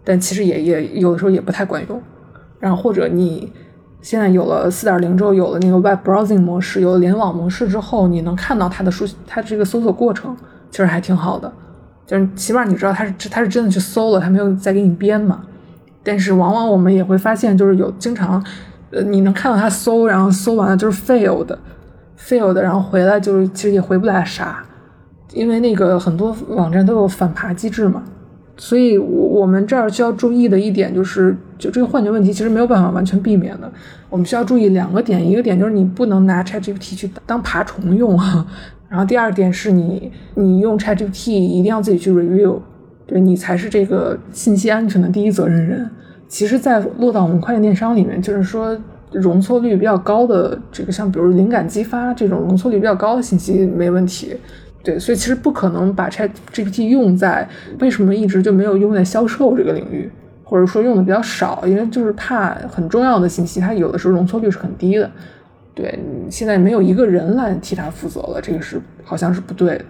[0.02, 2.02] 但其实也也有的时候也不太管用。
[2.58, 3.52] 然后或者你
[4.02, 10.36] 现在有了四点零之后，有了那个 web browsing 模式，有了联网模式之后，你能看到它的书，它这个搜索过程
[10.70, 11.52] 其实还挺好的，
[12.04, 15.42] 就是起码你知道它是它是真的去搜了，它没有再给你编嘛。
[16.02, 18.44] 但是往往我们也会发现，就是有经常，
[18.90, 21.58] 呃，你能看到他搜，然后搜完了就是 fail 的
[22.18, 24.64] failed，failed，然后回来就是其实也回不来啥，
[25.32, 28.02] 因为那个很多网站都有反爬机制嘛，
[28.56, 33.70] 所以我我们这儿需要注意的一点就是，就这个幻觉问题其实没有办法完全避免的，
[34.10, 38.18] 我们需要注意两个点，一个点就是你不能拿 ChatGPT 去当爬虫用，
[38.88, 42.58] 然后第二点是你你用 ChatGPT 一定要自己去 review。
[43.06, 45.90] 对你才是这个信息安全的第一责任人。
[46.26, 48.74] 其实，在落到我们跨境电商里面，就是说
[49.14, 54.36] 容错率比较高的这个，像比如灵感激发这种容错率比较高的信息没问题。
[54.82, 57.48] 对，所以其实不可能把 Chat GPT 用在
[57.80, 60.10] 为什么一直就没有用在销售这个领域，
[60.42, 65.10] 或者说用的比较少，因为就是怕很重要的信息，它有的时候容错率是很低的。
[65.74, 65.98] 对，
[66.28, 69.84] 现在没有一个人来替他负责了，这个是好像是不对的。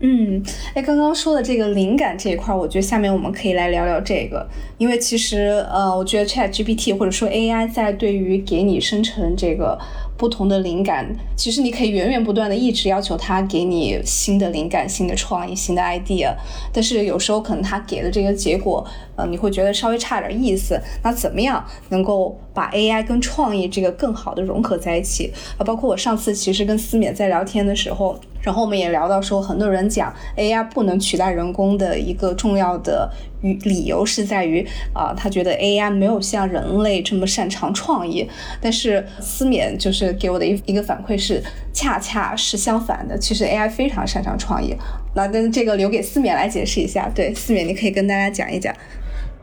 [0.00, 0.42] 嗯，
[0.74, 4.46] 哎，刚刚说的这个灵感这一块，我觉得下面我们可以来聊聊这个，
[4.78, 9.78] 因为其实呃，我觉得 Chat GPT 或者说 AI 在对于给你生成这个。
[10.16, 16.34] 不同的灵感，其实你可以源源不断的一直要求他给你新的灵感、新的创意、新的 idea，
[16.74, 18.86] 但是有时候可能他给的这个结果，
[19.16, 20.78] 呃，你会觉得稍微差点意思。
[21.02, 25.32] 那怎么样能够把 AI 跟创意这个更好的融合在一起？
[25.58, 33.10] 啊，包括我上次其实跟思勉在聊天的时候，然后我们也聊到说，很多人讲 AI 不能取代人工的一个重要的。
[33.42, 38.28] 与理由是在于啊，他觉得 AI 没有像人类这么擅长创意，
[38.60, 43.16] 但是思勉就是给我的一一个反馈是，恰恰是相反的。
[43.16, 44.76] 其实 AI 非常擅长创意，
[45.14, 47.10] 那那这个留给思勉来解释一下。
[47.14, 48.74] 对，思勉你可以跟大家讲一讲。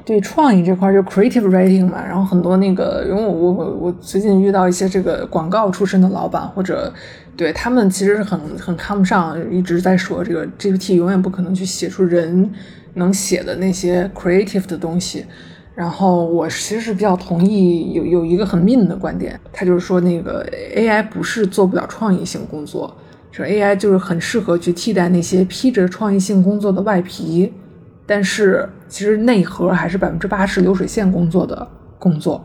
[0.08, 6.92] 对创意这块就 creative writing 嘛，然后很多那个，因为我我我最近遇到一些这个广告出身的老板，或者
[7.36, 12.50] 对他们其实是很很看不上，一直在说这个 GPT 永远不可能去写出人。
[12.94, 15.24] 能写的那些 creative 的东西，
[15.76, 20.44] 然后我其实是比较同意有有一个很 mean 的观点，他就是说那个
[20.76, 22.92] AI 不是做不了创意性工作，
[23.32, 27.54] 说 AI 就是很适合去替代那些披着创意性工作的外皮，
[28.08, 31.68] 但是其实内核还是百分之八十流水线工作的
[32.00, 32.44] 工作，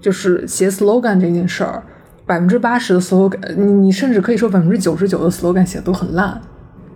[0.00, 1.82] 就是写 slogan 这件事儿，
[2.26, 6.40] 百分之八十的 slogan，你甚至可以说百分之九十九的 slogan 写的都很烂。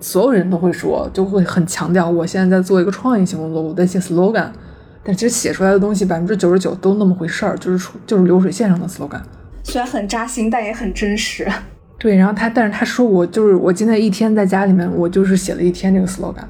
[0.00, 4.48] 所有人都会说，就会很强调，我现在在做一个创意性工作，我在写 slogan，
[5.02, 9.22] 但其实写出来的东西百分之九十九都那么回事儿，就是就是流水线上的 slogan。
[9.62, 11.48] 虽然很扎心，但也很真实。
[11.96, 16.44] 对，然后他，但是他说我就是我今天一天在家里面，我就是写了一天这个 slogan，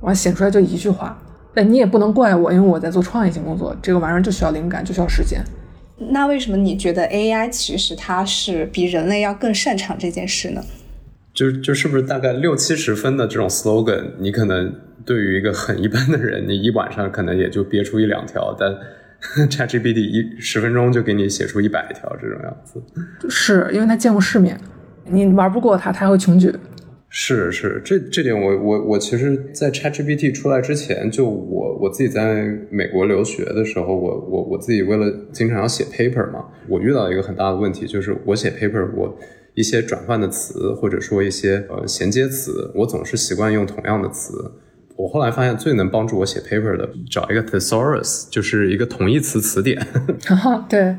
[0.00, 1.16] 完写出来就一句话。
[1.54, 5.40] 但你也不能怪我，因为我在做创意性工作，这个玩意儿就需要灵感，就需要时间。
[6.10, 10.62] 那为什么你觉得 AI 其实它是比人类要更擅长这件事呢？
[11.32, 18.70] 就就是不是大概六七十分的这种 slogan，你可能对于一个很一般的人，你一晚上可能也就憋出一两条，但
[19.48, 22.82] ChatGPT 一十分钟就给你写出一百条这种样子。
[23.30, 24.58] 是因为他见过世面，
[25.06, 26.52] 你玩不过他，他会穷举。
[27.14, 39.14] 是是，这这点我我我其实，在 ChatGPT 出来之前，就我我自己在美国留学的时候，我我我自己为了经常要写 paper 嘛，我遇到一个很大的问题，就是我写 paper 我
[39.52, 44.32] 一些转换的词或者说一些呃衔接词，我总是习惯用同样的词。
[44.96, 49.78] 我后来发现最能帮助我写 paper 的，找一个 thesaurus，就是一个同义词词典。
[50.24, 50.96] 哈 哈对。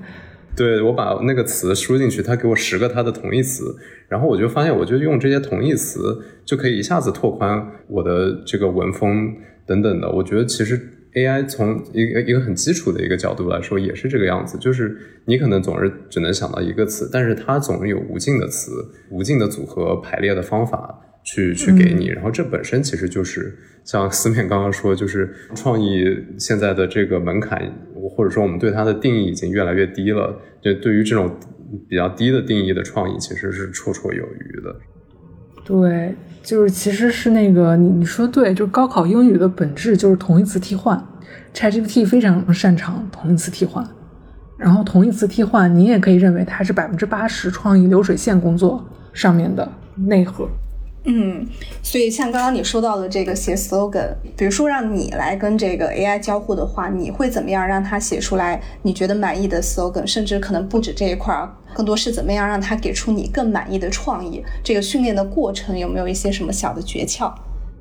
[0.56, 3.76] 对我把那个词输进去，他给我十个它的同义词，
[4.08, 9.36] 然后我就发现，我就用这些同义词就可以一下子拓宽我的这个文风
[9.66, 10.12] 等等的。
[10.12, 10.80] 我觉得其实
[11.14, 18.72] AI 从一个一个很基础的一个角度来说也是这个样子，就是你可能总是只能想到一个词，但是它总是有无尽的词、
[19.10, 23.58] 无尽的组合排列的方法去去给你，然后这本身其实就是。
[23.86, 26.06] 像思面刚刚说，就是创意
[26.40, 27.62] 现在的这个门槛，
[28.16, 30.40] 或者说我们对它的定义已经越来越低了。
[30.62, 31.30] 就对于这种
[31.90, 34.74] 比较低的定义的创意，其实是绰绰有余的。
[35.66, 41.06] 对，就是其实是那个你你说对，就是高考英语的本质就是同义词替换
[41.54, 43.86] ，ChatGPT 非常擅长同义词替换。
[44.58, 48.82] 然后同义词替换，你也可以认为它是百分之八十创意流水线工作
[49.12, 49.70] 上面的
[50.08, 50.48] 内核。
[51.06, 51.46] 嗯，
[51.82, 60.08] 所以像刚刚你说到的这个写 slogan，比如说让你来跟这个 AI 交互的话，你会怎么样让它写出来你觉得满意的 slogan？
[60.08, 64.42] 甚至可能不止这一块儿，更多是怎么样让它给出你更满意的创意？
[64.64, 67.30] 这个训练的过程有没有一些什么小的诀窍？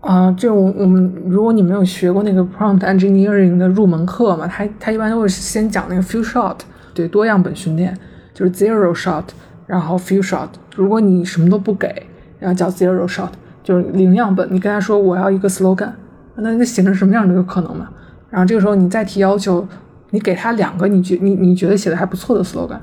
[0.00, 6.56] 啊，这我我们如果你没有学过那个 prompt engineering 的入门课嘛，它它一般都会先讲那个 few shot，
[6.92, 7.96] 对多样本训练，
[8.34, 9.26] 就是 zero shot，
[9.68, 10.48] 然后 few shot。
[10.74, 12.08] 如果你什么都不给。
[12.42, 13.28] 然后叫 zero shot，
[13.62, 14.44] 就是零样本。
[14.50, 15.92] 你跟他说我要一个 slogan，
[16.34, 17.88] 那那写成什么样都有可能嘛。
[18.28, 19.64] 然后这个时候你再提要求，
[20.10, 22.80] 你给他两个你觉你你觉得写的还不错的 slogan，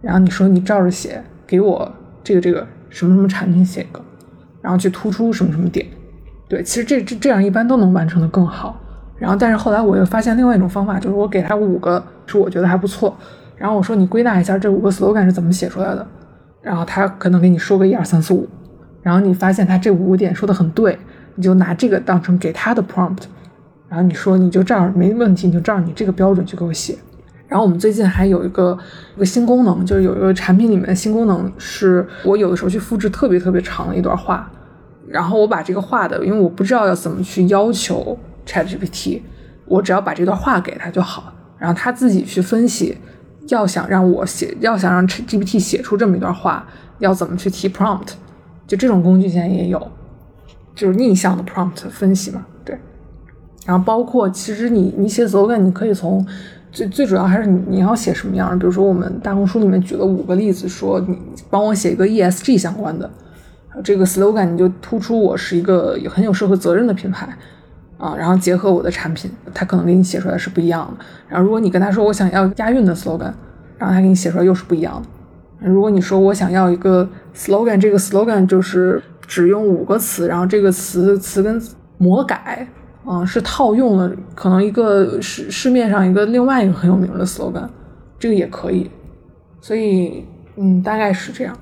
[0.00, 1.92] 然后你说你照着写，给我
[2.24, 4.02] 这个这个什么什么产品写一个，
[4.60, 5.86] 然后去突出什么什么点。
[6.48, 8.80] 对，其实这这这样一般都能完成的更好。
[9.18, 13.16] 然后但是后来我又发现另外一种方法，就是我给他五个是我觉得还不错，
[13.56, 16.04] 然后我说你归纳一下这五个 slogan 是怎么写出来的，
[16.60, 18.48] 然后他可能给你说个一二三四五。
[19.02, 20.98] 然后你发现他这五点说的很对，
[21.34, 23.24] 你就拿这个当成给他的 prompt，
[23.88, 26.96] 然后你说你就这样没问题，你就照你这个标准去给我写。
[27.48, 28.78] 然后我们最近还有一个
[29.14, 34.50] 一个新功能，就是有一个产品里面的新功能，是我有的时候去复制特别特别长的一段话，
[35.06, 39.20] 然后我把这个话的，因为我不知道要怎么去要求 ChatGPT，
[39.66, 42.96] 我只要把这段话给他就好，然后他自己去分析，
[43.48, 46.66] 要想让我写，要想让 ChatGPT 写出这么一段话，
[47.00, 48.12] 要怎么去提 prompt。
[48.66, 49.86] 就这种工具现在也有，
[50.74, 52.78] 就是逆向的 prompt 分析嘛，对。
[53.66, 56.26] 然后包括其实你你写 slogan，你可以从
[56.70, 58.58] 最最主要还是你你要写什么样。
[58.58, 61.16] 比如说我们大红书里面举了五个例子，说你
[61.50, 63.08] 帮我写一个 ESG 相关的
[63.84, 67.28] 这个 slogan，你就突出我是一个很有社会责任的品牌
[67.98, 71.04] 啊，然后结合我的产品，他可能给你写出来是不一样的。
[71.28, 73.32] 然后如果你跟他说我想要押韵的 slogan，
[73.78, 75.08] 然后他给你写出来又是不一样的。
[75.64, 81.60] 如果你说我想要一个 slogan，这个 slogan 就是只用五个词，然后这个词词根
[81.98, 82.66] 魔改
[83.04, 87.68] 啊，是套用了可能一个市市面上一个另外一个很有名的 slogan，
[88.18, 88.90] 这个也可以。
[89.60, 90.24] 所以
[90.56, 91.56] 嗯，大概是这样。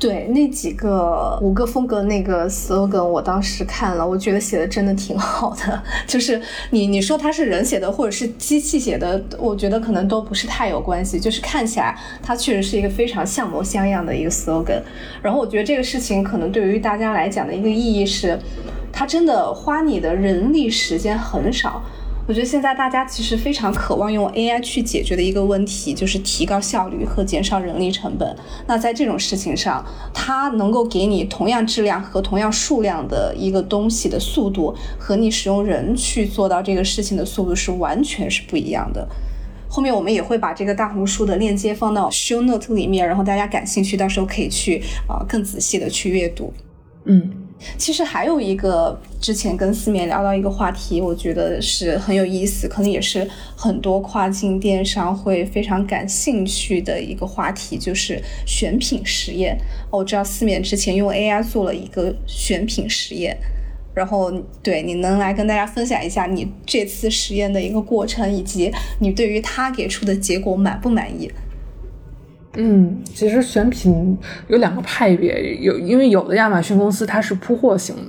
[0.00, 5.82] 对那几个五个风格那个 slogan，我当时看了，我觉得写的真的挺好的。
[6.08, 11.20] 就是你你说它是人写的或者是机器写的，我觉得可能都不是太有关系。
[11.20, 14.80] 就是看起来它确实是一个非常像模像样的一个 slogan。
[15.20, 18.38] 然后我觉得这个事情可能对于大家来讲的一个意义是，
[18.90, 21.82] 它真的花你的人力时间很少。
[22.30, 28.36] 我觉得现在大家其实非常渴望用 AI 去解决的一个问题，就是提高效率和减少人力成本。
[28.68, 39.08] 那在这种事情上，它能够给你同样质量和同样数量的一个东西的速度，和你使用人去做到这个事情的速度是完全是不一样的。
[39.68, 46.52] 后面我们也会把这个大红书的链接放到 Show Note 里面，然后大家感兴趣，到时候可以去啊更仔细的去阅读。
[47.06, 47.39] 嗯。
[47.76, 59.58] 其实还有一个之前跟思勉聊到一个话题，我觉得是很有意思，可能也是很多跨境电商会非常感兴趣的一个话题，就是选品实验。
[59.90, 63.36] 我知道思勉之前用 AI 做了一个选品实验，
[63.94, 64.32] 然后
[64.62, 71.30] 对你能来跟大家分享一下你这次实验的一个过程，以及你对于他给出的结果满不满意？
[72.54, 78.02] 嗯，其实选品有两个派别，有因为有的亚马逊公司它是铺货型的，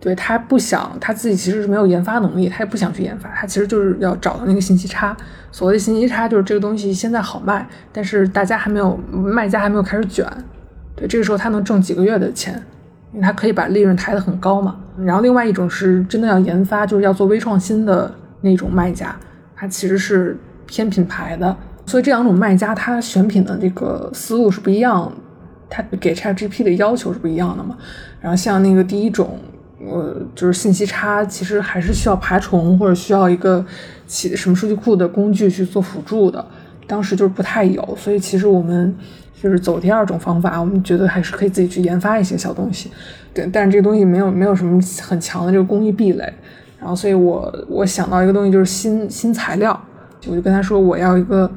[0.00, 5.16] 对他不想，他自己其实是没有研发能力，他也不想去研发，他其实就是要找到那个信息差。
[5.52, 10.26] 所谓的信息差，就是这个东西现在好卖，但是大家还没有，卖家还没有开始卷。
[10.96, 12.54] 对，这个时候他能挣几个月的钱，
[13.12, 14.76] 因为他可以把利润抬得很高嘛。
[14.98, 19.14] 然后另外一种是真的要研发，就是要做微创新的那种卖家，
[19.54, 21.54] 他其实是偏品牌的。
[21.86, 25.12] 所以这两种卖家，他选品的这个思路是不一样，
[25.68, 27.76] 他给 ChatGPT 的要求是不一样的嘛。
[28.20, 29.38] 然后像那个第一种，
[29.80, 33.64] 呃，就是信息差，其实还是需要爬虫或者需要一个
[34.06, 36.44] 其什么数据库的工具去做辅助的。
[36.86, 38.94] 当时就是不太有，所以其实我们
[39.42, 42.90] 就是走第二种方法，我们觉得还是可以自己去研发一些小东西。
[43.32, 46.32] 对，但是这个东西没有没有什么很强的这个工艺壁垒。
[46.78, 49.78] 然后，所以我我想到一个东西，就是新新材料。
[50.28, 51.50] 我就跟他说，我要一个，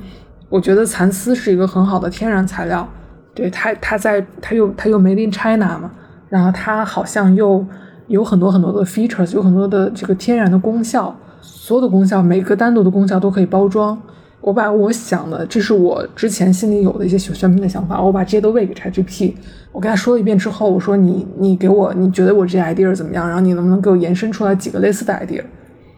[0.50, 2.88] 我觉得蚕丝是一个很好的天然材料，
[3.34, 5.92] 对它，它在它又它又 made in China 嘛，
[6.30, 7.66] 然后它好像又
[8.08, 13.98] 有很多很多的 features，有很多的这个天然的功效，所有的功效每个单独的功效都可以包装。
[14.40, 19.34] 我把我想的，这是我之前心里有的一些选品的想法，我把这些都喂给 ChatGPT，
[19.74, 23.28] 我跟他说了一遍之后，我说你你给我，你觉得我这 idea 怎么样？
[23.28, 25.44] 然后你能不能给我延伸出来几个类似的 idea？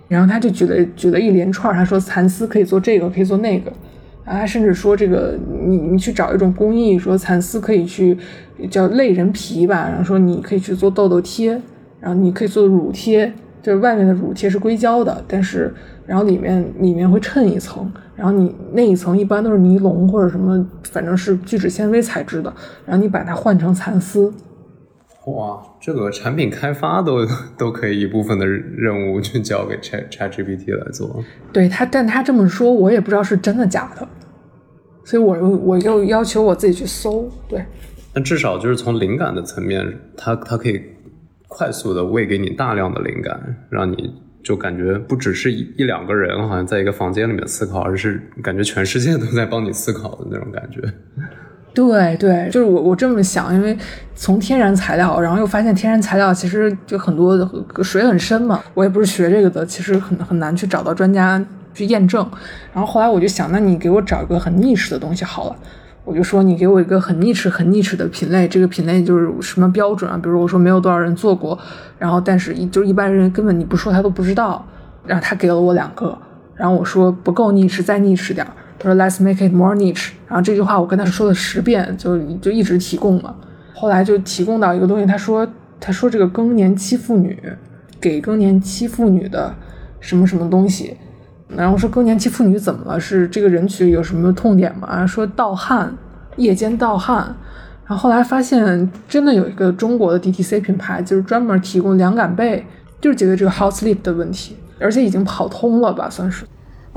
[0.09, 3.71] 然后他就举了举了一连串，他说蚕丝可以做这个，可以做那个，
[4.25, 8.17] 然后他甚至说这个你你去找一种工艺，说蚕丝可以去
[8.69, 11.51] 叫类人皮吧，然后说你可以去做痘痘贴，
[12.01, 13.31] 然后你可以做乳贴，
[13.61, 15.73] 就是外面的乳贴是硅胶的，但是
[16.05, 22.51] 然后里面里面会衬一层，然后你那一层一般都是尼龙或者什么，反正是聚酯纤维材质的，
[22.85, 24.33] 然后你把它换成蚕丝。
[25.35, 27.25] 哇，这个产品开发都
[27.57, 31.23] 都可以一部分的任务就交给 Chat Chat GPT 来做。
[31.51, 34.07] 对他，但他这么说，我也不知道是真的假的，
[35.03, 37.29] 所以我又我又要求我自己去搜。
[37.47, 37.65] 对，
[38.13, 39.85] 但至少就是从灵感的层面，
[40.17, 40.81] 它它可以
[41.47, 44.13] 快速的喂给你大量的灵感，让你
[44.43, 50.81] 就感觉不只是一一两个人好像在一个房间里面思考，而是感觉全世界都在帮你思考的那种感觉。
[51.79, 53.77] 对对，就是我我这么想，因为
[54.13, 57.37] 从天然材料，然后又发现天然材料其实就很多
[57.81, 61.41] 水很深嘛，我也不是学这个的，其实很很难去找到专家
[61.73, 62.29] 去验证。
[62.73, 65.55] 然后后来我就想，那你给我找一个很逆市的东西好了，
[66.03, 70.19] 我就说你给我一个很逆市很逆市的品类，这个品类就是什么标准啊？
[70.21, 71.57] 比如我说没有多少人做过，
[71.97, 74.65] 然后但是一就一般人根本你不说他都不知道。
[75.05, 76.15] 然后他给了我两个，
[76.55, 78.51] 然后我说不够逆市再逆市点儿。
[78.79, 83.35] 他说：“Let's make it more niche。”然后这句话我跟他说了十遍，就就一直提供嘛。
[83.75, 85.47] 后来就提供到一个东西，他说
[85.79, 87.37] ：“他说这个更年期妇女
[87.99, 89.53] 给更年期妇女的
[89.99, 90.97] 什么什么东西。”
[91.55, 92.99] 然后说更年期妇女怎么了？
[92.99, 95.05] 是这个人群有什么痛点吗？
[95.05, 95.93] 说盗汗，
[96.37, 97.35] 夜间盗汗。
[97.85, 102.63] 然后后来发现真的有一个中国的 DTC 品牌，就是专门提供凉感被，
[103.01, 106.45] 就是解决这个 hot sleep 的问题，而且已经跑通了吧，算是。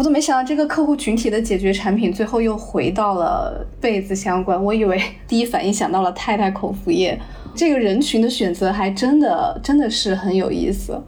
[0.03, 4.61] 我都没想到这个客户群体的解决产品最后又回到了被子相关。
[4.61, 7.16] 我以为 第一反应想到了太太口服液，
[7.55, 11.00] 这个人群的选择还真的真的是很有意思。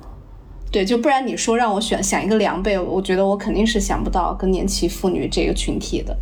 [0.70, 6.16] 对，就不然你说让我选想一个凉被，我觉得我肯定是想不到更年期妇女这个群体的。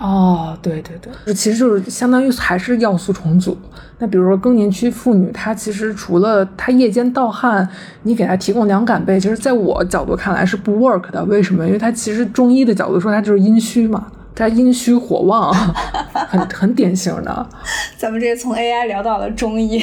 [0.00, 3.56] 哦，对对对，其实就是相当于还是要素重组。
[3.98, 7.68] 那比如说更年期妇女，她其实除了她夜间盗汗，
[8.02, 11.24] 你给她提供凉感被，其实在我角度看来是不 work 的。
[11.26, 11.64] 为什么？
[11.64, 15.54] 因为她其实中医的角度说，她就是阴虚嘛，她阴虚火旺，
[16.28, 17.48] 很很典型的。
[17.96, 19.80] 咱们这从 AI 聊到了中医。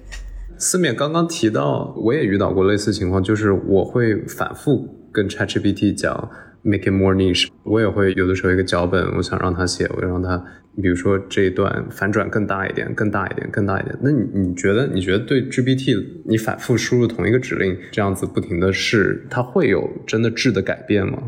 [0.56, 6.30] 四面刚刚提到，我也遇到过类似情况，就是我会反复跟 ChatGPT 讲。
[6.64, 10.38] Make it more niche，我也会有的时候一个脚本，我想让他写，我就让他，
[10.80, 13.96] 比如说这一段反转更大一点，更大一点，更大一点。
[14.00, 21.18] 那你你觉得，你觉得对 GPT，你反复输入同一个指令，这样子不停的试，它会有真的质的改变吗？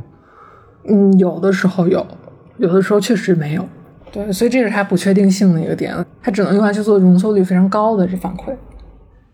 [0.87, 2.07] 嗯，有的时候有，
[2.59, 3.69] 有的时候确实没有。
[4.13, 8.55] 对，所以这是它不确定性的一个点，它只能用来去做容错率非常高的这反馈。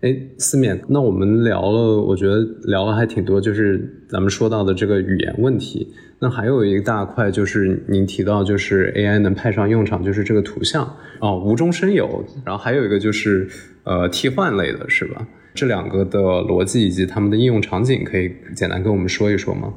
[0.03, 5.93] 哎，四面，那我们聊了，我觉得聊了还挺多，就是咱们说到的这个语言问题。
[6.19, 10.91] 那还有一大块就是您提到，就是 AI 能派上用场，就是这个图像
[11.21, 12.25] 哦，无中生有。
[12.47, 13.47] 然后还有一个就是
[13.85, 15.27] 呃替换类的，是吧？
[15.53, 19.75] 这两个的逻辑以及他们的应用场景，可以简单跟我们说一说吗？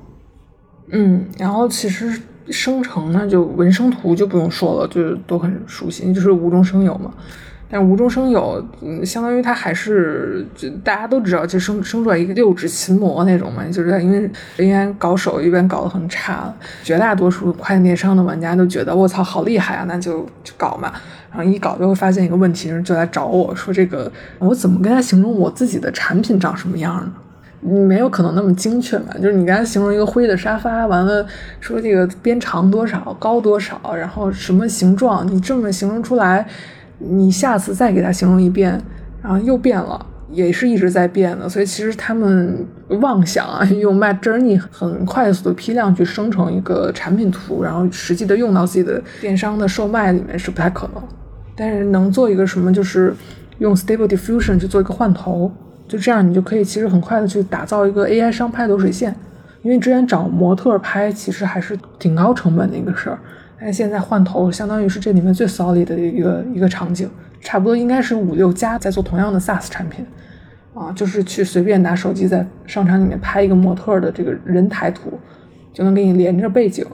[0.92, 7.14] 嗯，然后其实生成呢，就文生图就不用说了，就都很熟悉，就是无中生有嘛。
[7.74, 16.54] 但无中生有，嗯，相当于它还是就大家都知道，就生生出来一个六指琴魔那种嘛，就是因为人员搞手一边搞得很差，
[16.84, 20.94] 绝大多数跨境电商的玩家都觉得我操好厉害啊，那就就搞嘛，
[21.32, 27.12] 然后一搞就会发现一个问题，就来找我说这个我怎么跟他形容我自己的产品长什么样呢？
[27.60, 31.26] 没有可能那么精确嘛，就是你刚才形容一个灰的沙发，完了
[31.60, 36.46] 说这个边长多少，高多少，然后什么形状，你这么形容出来。
[37.10, 38.80] 你下次再给他形容一遍，
[39.22, 41.48] 然后又变了，也是一直在变的。
[41.50, 42.66] 所以其实他们
[43.02, 51.04] 妄想啊，用 Mad Journey 很快速的批量去生成一个产品图，然后实际的用到自己的电商的售卖里面是不太可能。
[51.56, 53.14] 但是能做一个什么，就是
[53.60, 55.52] 用 Stable Diffusion 去做一个换头，
[55.88, 59.16] 就这样你就可以其实很快的去打造一个 AI 商拍流水线。
[59.62, 63.18] 因为之前找模特拍其实还是挺高成本的一个事儿。
[63.60, 70.06] 但现在换头相当于是这里面最 solid 的一个一个场景，差不多应该是五六家在做同样的 SaaS 产品，
[70.74, 75.18] 啊，就是去随便拿手机在商场里面拍一个模特的这个人台图，
[75.72, 76.86] 就能给你连着背景，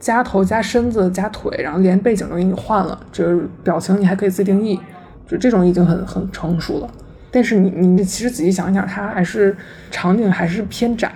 [0.00, 4.78] 加头加身子加腿，然后连背景都给你换了，就是表情你还可以自定义，
[5.26, 6.90] 就这种已经很很成熟了。
[7.30, 9.56] 但是你你其实仔细想一想，它还是
[9.90, 11.12] 场景还是偏窄，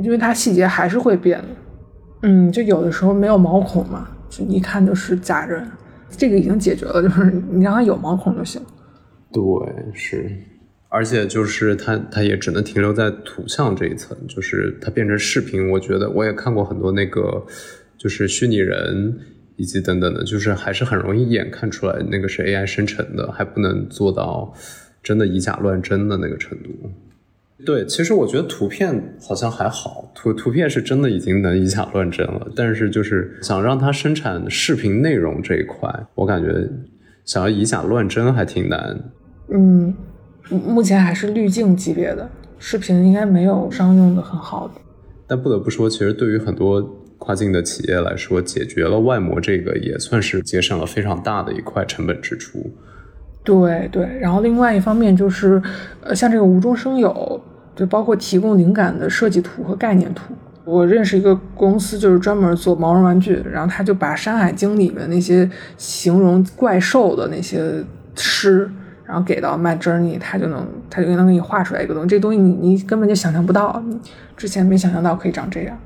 [0.00, 1.46] 因为它细节还是会变的，
[2.22, 4.08] 嗯，就有的时候没有毛孔嘛。
[4.28, 5.66] 就一看就是假人，
[6.10, 8.60] 这个已经解决了，就是你让他有毛孔就行。
[9.32, 9.42] 对，
[9.92, 10.30] 是，
[10.88, 15.70] 而且就是它，它也只能停留在图像这一层，就是它变成视频。
[15.70, 17.44] 我觉得我也看过很多那个，
[17.96, 19.18] 就是虚拟人
[19.56, 24.54] 以及等等的，就是还是很容易一眼看出来那个是 AI 生成的，还不能做到
[25.02, 26.70] 真的以假乱真的那个程度。
[27.66, 32.46] 对，其实我觉得图片好像还好，图图片是真的已经能以假乱真了。
[32.54, 36.68] 但是就是想让它生产视频内容这一块，我感觉
[37.24, 38.98] 想要以假乱真还挺难。
[39.48, 39.92] 嗯，
[40.50, 42.28] 目前还是滤镜级别的
[42.58, 44.74] 视频，应该没有商用的很好的。
[45.26, 46.80] 但不得不说，其实对于很多
[47.18, 52.70] 跨境的企业来说，解决了外模这个也算是节省了非常大的一块成本支出。
[53.44, 55.60] 对对，然后另外一方面就是，
[56.02, 57.42] 呃，像这个无中生有，
[57.78, 60.34] 就包括提供灵感的设计图和概念图。
[60.64, 67.84] 我认识一个公司，就是专门做毛绒玩具，然后他就把《山海经》里面那些形容怪兽的那些
[68.16, 68.68] 诗，
[69.06, 72.08] 然后给到 My Journey，他就能他就能给你画出来一个东西。
[72.08, 73.80] 这东西你你根本就想象不到，
[74.36, 75.78] 之前没想象到可以长这样。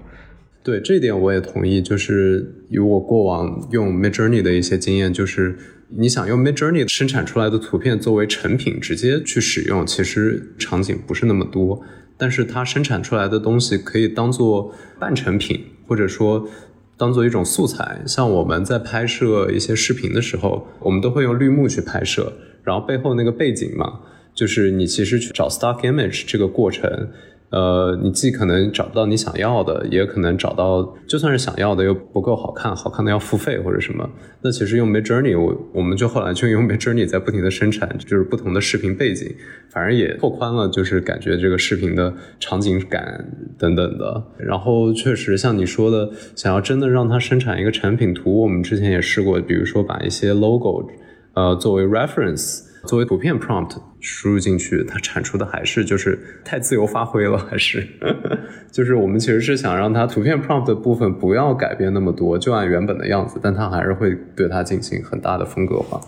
[0.62, 5.56] 对这一点我也同意，就是以我过往用 Midjourney 的一些经验，就是。
[5.94, 11.82] 你想用 Mid Journey 生产出来的图片作为成品直接去使用，其实场景不是那么多。
[12.16, 16.48] 但是它生产出来的东西可以当做半成品，或者说
[16.96, 18.00] 当做一种素材。
[18.06, 22.32] 像我们在拍摄一些视频的时候，我们都会用绿幕去拍摄，
[22.64, 24.00] 然后背后那个背景嘛，
[24.34, 27.10] 就是你其实去找 stock image 这个过程。
[27.52, 34.08] 呃，你既可能找不到你想要的，也可能找到，就算是想要的又不够好看，好看的要付费或者什么。
[34.40, 39.32] 那其实用 Mid Journey，我我们就后来就用 Mid Journey 在不停的生产，就是不同的视频背景，
[39.70, 43.24] 反而也拓宽了，就是感觉这个视频的场景感
[43.58, 44.24] 等等的。
[44.38, 50.88] 然后确实像你说的，想要真的让它生产一个产品图，我们之前也试过，比如说把一些 logo，
[51.34, 52.72] 呃，作为 reference。
[52.84, 57.86] 作为图片 prompt 输入进去，它产出的还是就是太自由发挥了，还是
[58.70, 66.00] 就是我们其实是想让它图片 prompt 的部分不要改变那么多，就按原本的样子，但它还是会对它进行很大的风格化。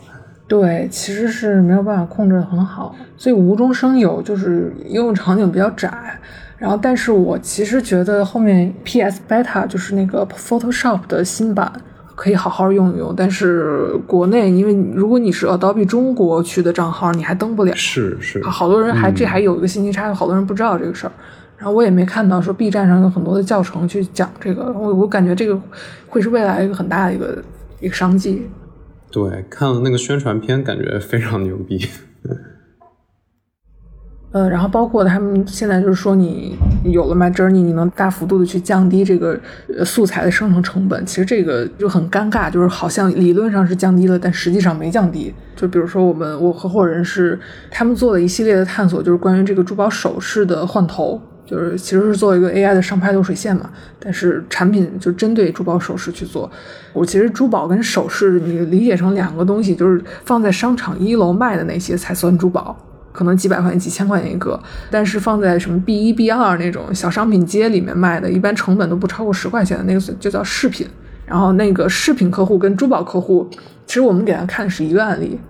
[0.47, 6.19] 对，其实是没有办法控制的很好，所以无中生有，就是应用场景比较窄。
[6.59, 11.71] 然后，但是我其实觉得后面 PS Beta 就是那个 Photoshop 的新版。
[12.15, 17.75] 可以好好用一用，但是国内，因为如果你是 Adobe 中国区的账号，你还登不了。
[17.75, 21.13] 是是，好多人还这还有一个信息差，好多人不知道这个事儿。
[21.57, 25.61] 然后我也没看到说 B 站上有很多的教程去讲这个，我我感觉这个
[26.09, 27.43] 会是未来一个很大的一个
[27.81, 28.49] 一个商机。
[29.11, 31.89] 对，看了那个宣传片，感觉非常牛逼。
[34.35, 39.39] 呃，然后包括他们现在就是说，你有了 My Journey，你能大幅度的去降低这个
[39.85, 41.07] 素材的生成成本。
[41.07, 45.33] 其实这个就很尴尬，就是好像理论上是降低了，但实际上没降低。
[45.55, 47.39] 就比如说我们我合伙人是
[47.71, 53.71] 他们做了一系列的探索，就是关于这个珠宝首饰的换头，就是其实是做一个 AI 的上拍流水线嘛。
[54.01, 56.51] 但是产品就针对珠宝首饰去做。
[56.93, 62.77] 我其实珠宝跟首饰你理解成两个东西，就是放在商场一楼卖的那些才算珠宝。
[63.15, 64.61] 可能几百块钱、几千块钱一个，
[64.91, 70.87] 但是放在什么 B 一、B 二那种小商品街里面卖的，一般成本都不超过十块钱的那个就叫饰品。
[71.25, 73.49] 然后那个饰品客户跟珠宝客户，
[73.87, 75.41] 其实我们给他看是一个案例，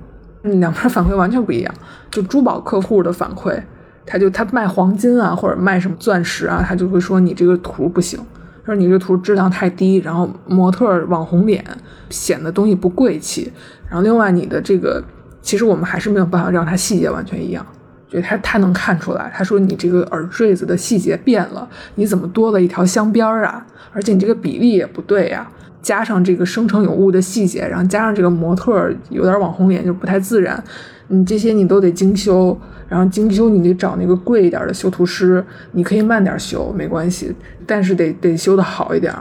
[0.43, 1.75] 两边反馈完全不一样。
[2.13, 3.61] 就珠宝客户的反馈，
[4.07, 8.21] 他就他卖黄金啊，或者卖什么钻石啊，他就会说你这个图不行，
[8.65, 11.65] 说你这图质量太低，然后模特网红脸
[12.09, 13.53] 显得东西不贵气。
[13.89, 15.03] 然后另外你的这个，
[15.45, 17.65] 其实我们还是没有办法让它细节完全一样。
[18.09, 23.67] 就他他能看出来，他说你这个耳坠子的细节变了，你怎么多了一条镶边儿啊？
[23.93, 25.49] 而且你这个比例也不对呀。
[25.83, 30.63] 加上这个生成有误的细节，然后加上这个模特有点网红脸，就不太自然。
[31.09, 37.35] 你这些你都得精修，然后精修你得找那个贵一点的修图师，你可以慢点修没关系，
[37.67, 39.13] 但是得得修的好一点。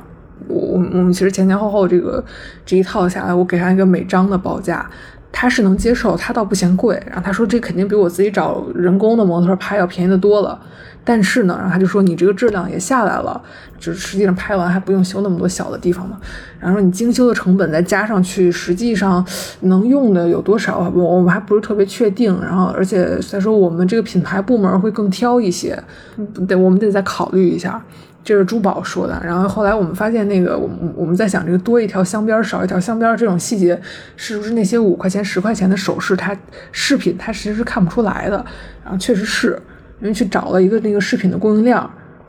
[0.48, 2.24] 我我们其实前前后后这个
[2.66, 4.90] 这一套下来，我给他一个每张的报价。
[5.36, 10.58] 他是能接受，他倒不嫌贵，然后他说这肯定比我自己找人工的模特拍要便宜的多了，
[11.04, 13.42] 但是呢，然后他就说你这个质量也下来了，
[13.80, 16.18] 就是实际上拍完还不用修那么多小的地方嘛，
[16.60, 19.26] 然后说你精修的成本再加上去，实际上
[19.62, 25.78] 能用的有多少，我我们还不是特别确定，然后而且他说我们这个品牌部门会更挑一些，
[26.48, 27.84] 得我们得再考虑一下。
[28.24, 33.78] 这是珠宝说的，然后后来我们发现那个，我我们在想这个多一条镶边少一条镶边这种细节，
[34.16, 36.34] 是不是那些五块钱十块钱的首饰，它
[36.72, 38.38] 饰品它其实是看不出来的。
[38.84, 39.62] 然后确实是
[40.00, 41.78] 因为去找了一个那个饰品的供应链，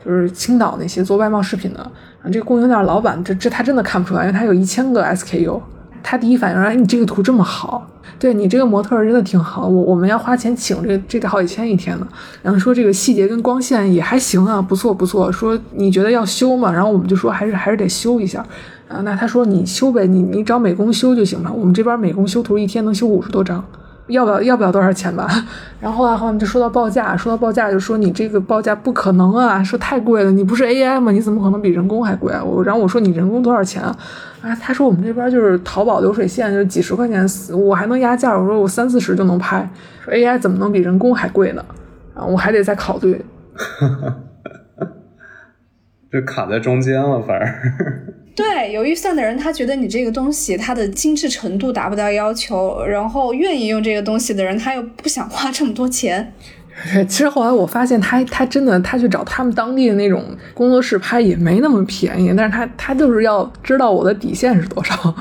[0.03, 5.61] 就是青岛那些做外贸饰品的，然后这个供应链老板这这他真的看不出来，因为他有一千个 SKU。
[6.07, 7.83] 他第一反应说：“哎，你这个图这么好，
[8.19, 9.67] 对你这个模特真的挺好。
[9.67, 12.07] 我我们要花钱请这，这得好几千一天呢。
[12.43, 15.31] 然后说这个细节跟光线也还行啊，不错不错。
[15.31, 16.71] 说你觉得要修吗？
[16.71, 18.45] 然后我们就说还是还是得修一下。
[18.87, 21.51] 啊，那他说你修呗，你你找美工修就行了。
[21.51, 23.65] 我们这边美工修图一天能修五十多张。”
[24.07, 25.27] 要不要要不要多少钱吧？
[25.79, 31.11] 然后后来后面就说到报价，说到报价就说你这个报价不可能啊，说太贵了，你不是 AI 吗？
[31.11, 32.43] 你怎么可能比人工还贵啊？
[32.43, 33.95] 我然后我说你人工多少钱啊？
[34.41, 38.37] 啊，他说我们这边就是淘宝流水线，就几十块钱，我还能压价。
[38.37, 39.67] 我说我三四十就能拍，
[40.03, 41.65] 说 AI 怎么能比人工还贵呢？
[42.13, 43.23] 啊，我还得再考虑。
[46.11, 48.15] 这卡在中间了，反而。
[48.35, 56.33] 对，有预算的人，他觉得你这个东西它的精致程度达不到要求，然后愿意用这个东西的人，他又不想花这么多钱。
[57.07, 65.15] 其实后来我发现，他他真的，他去找他们当地的那种工作室拍也没那么便宜，但是他他就是要知道我的底线是多少，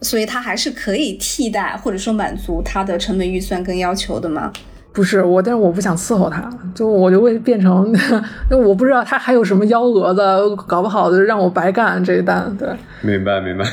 [0.00, 4.52] 所以他还是可以替代或者说满足他的成本预算跟要求的嘛。
[5.00, 7.90] 不是我，但是我不想伺候他，就我就会变成，
[8.50, 10.20] 那我不知道他还有什么幺蛾子，
[10.66, 12.54] 搞不好就让我白干这一单。
[12.58, 12.68] 对，
[13.00, 13.64] 明白明白。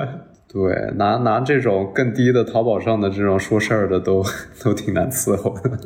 [0.50, 4.24] 对，拿拿这种更低的淘宝上的这种说事儿的，都
[4.64, 5.78] 都挺难伺候的。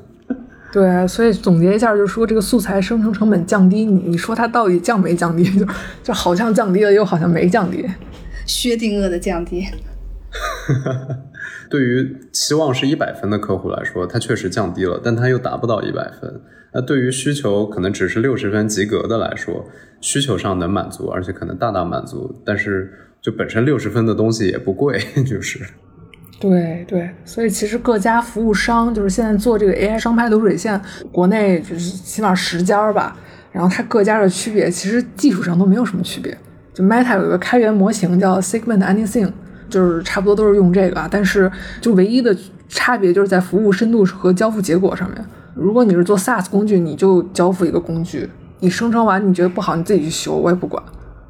[0.72, 5.42] 对，所以总结一下，就是说这个素材生成成本降低，你你说它到底降没降低？
[5.59, 5.66] 就
[6.05, 7.84] 就好像降低了，又好像没降低。
[8.47, 9.66] 薛定谔的降低。
[11.75, 16.41] 对于期望是一百分的客户来说，它确实降低了，但它又达不到一百分。
[16.72, 19.66] 那对于需求可能只是六十分及格的来说，
[20.01, 22.33] 需求上能满足，而且可能大大满足。
[22.47, 25.59] 但是就本身六十分的东西也不贵， 就是。
[26.39, 33.16] 对对，所以其实各家服务商就是现在做这个 AI 商拍流水线，国内就是起码十家吧。
[33.51, 36.39] 然后它各家的区别其实技术上都没有什么区别。
[36.72, 39.33] 就 Meta 有一个开源模型叫 Segment Anything。
[39.75, 41.51] 就是差不多都是用这个啊，但是
[41.81, 42.37] 就唯一的
[42.68, 45.25] 差别就是在服务深度和交付结果上面。
[45.53, 50.81] 如果你是做 SaaS 工具，你就交付一个工具，你生成完你觉得不好，你自己去修，我也不管，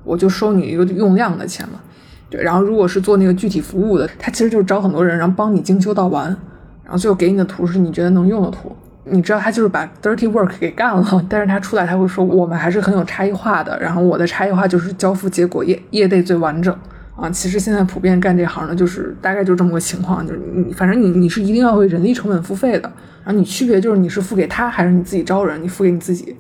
[0.04, 1.80] 我就收你一个用量的钱嘛。
[2.28, 6.26] 对，然后如果是做那个具体服务的，他其实就是找很多人，然后帮你精修到完，
[6.82, 8.76] 然后最后给你的图是你觉得能用的图。
[9.04, 16.74] 你知道他就是把 dirty work 给干了， 但是他出来他会说我们还是很有差异化的，然后我的差异化就是交付结果业业内最完整。
[17.16, 22.92] 啊，其实现在普遍干这行的，就是大概就这么个情况，就是你反正你你是一定要为人力成本付费的，
[23.24, 26.34] 然后你区别就是你是付给他还是你自己招人，你付给你自己。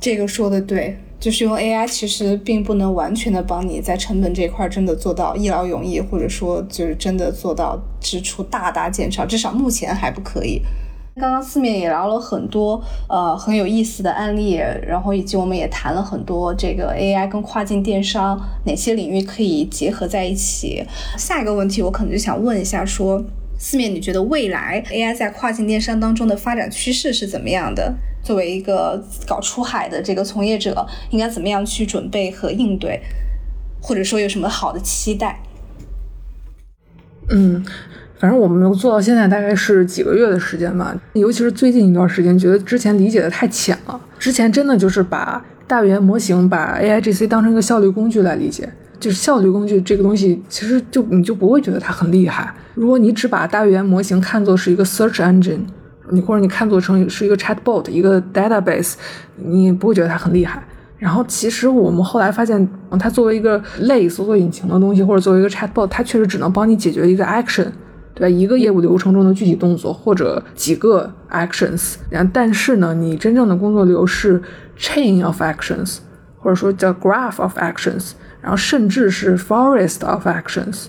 [0.00, 10.60] 这个说的对，就是用 AI 其实并不能完全的帮你在成本这块真的做到一劳永逸，或者说就是真的做到支出大大减少，至少目前还不可以。
[11.18, 14.54] 刚刚四面也聊了很多，呃，很有意思的案例，
[14.86, 20.84] 然后以及我们也谈了很多这个 AI 跟跨境电商哪些领域可以结合在一起。
[21.18, 23.22] 下一个问题，我可能就想问一下，说
[23.58, 27.94] 四面，你觉得未来 AI 在跨境电商当中的发展趋势是怎么样的？
[28.22, 33.00] 作为一个搞出海的这个从业者，应该怎么样去准备和应对，
[33.80, 35.40] 或者说有什么好的期待？
[37.30, 37.64] 嗯。
[38.18, 44.00] 反正我们做到现在大概是几个月的时间吧，尤其是最近一段时间，觉得之前理解的太浅了。
[44.18, 52.52] 之前真的就是把大语言模型、把 A I G C 当成一个效率工具来理解，就是效率工具这个东西，其实就你就不会觉得它很厉害。
[52.74, 55.60] 如果你只把大语言模型看作是一个 search engine，
[56.10, 58.94] 你或者你看作成是一个 chatbot，一个 database，
[59.36, 60.60] 你不会觉得它很厉害。
[60.98, 67.66] 然后其实我们后来发现，它作为一个类搜索引擎的东西，或者作为一个 chatbot，它确实只能帮你解决一个 action，
[68.18, 68.28] 对吧？
[68.28, 71.94] 一个业务流程中的具体动作或者几个 actions。
[72.10, 74.42] 然后但是呢，你真正的工作流是
[74.76, 75.98] chain of actions，
[76.38, 80.86] 或者说叫 graph of actions，然后甚至是 forest of actions。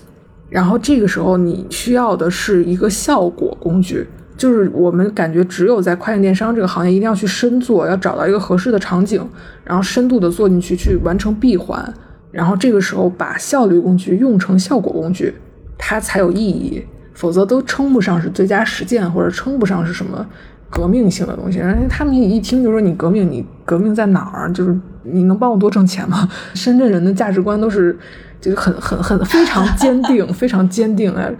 [0.48, 4.08] 然后这个时候你需要的是一个效果工具。
[4.36, 9.22] 就是我们感觉，只有在跨境电商这个行业，一定要去深做，要找到一个合适的场景，
[9.62, 11.92] 然后深度的做进去，去完成闭环，
[12.32, 15.34] 然后这个时候把效率工具用成效果工具，
[15.76, 16.82] 它才有意义，
[17.20, 20.26] 否则都称不上是最佳实践，或者称不上是什么
[20.70, 21.58] 革命性的东西。
[21.58, 24.50] 人家他们一听就说你革命，你革命在哪儿？
[24.54, 26.26] 就是你能帮我多挣钱吗？
[26.54, 27.94] 深圳人的价值观都是
[28.40, 31.30] 就是很 很很 非常坚定，非常坚定哎。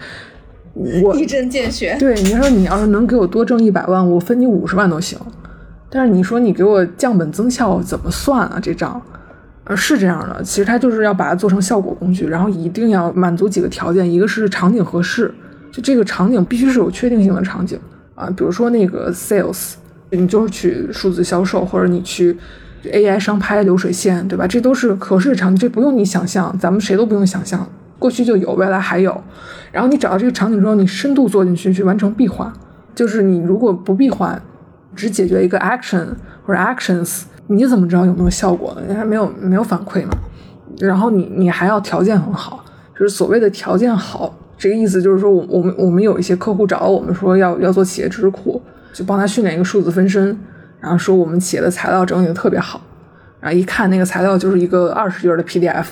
[0.74, 1.96] 我一针见血。
[1.98, 5.18] 对，你说你要是能给我多挣一百万，我分你五十万都行。
[5.88, 8.58] 但是你说你给我降本增效怎么算啊？
[8.62, 9.00] 这账，
[9.64, 10.42] 呃，是这样的。
[10.44, 15.34] 其实它就是要把它做成效果工具，然后一定要满足几个条件，一个是场景合适，
[15.70, 17.78] 就这个场景必须是有确定性的场景
[18.14, 18.28] 啊。
[18.36, 19.74] 比如说那个 sales，
[20.10, 22.36] 你就是去数字销售，或者你去
[22.84, 24.46] AI 商拍流水线，对吧？
[24.46, 27.66] 这都是合适的场景，这不用你想象，咱们谁都不用想象。
[27.98, 29.22] 过去就有，未来还有。
[29.70, 32.50] 然后你找到这个场景之后，你深度做进去，去完成闭环。
[32.94, 34.40] 就是你如果不闭环，
[34.96, 36.06] 只解决一个 action
[36.44, 38.82] 或者 actions，你怎么知道有没有效果呢？
[38.88, 40.12] 你还没有没有反馈嘛。
[40.78, 42.64] 然后你你还要条件很好，
[42.94, 48.60] 就是所谓的条件好，这个意思就是说，我我们我们有一些客户找到我们说要要做企业知识库，
[48.92, 50.38] 就帮他训练一个数字分身，
[50.78, 52.80] 然后说我们企业的材料整理的特别好，
[53.40, 55.86] 然后一看那个材料就是一个二十页的 PDF，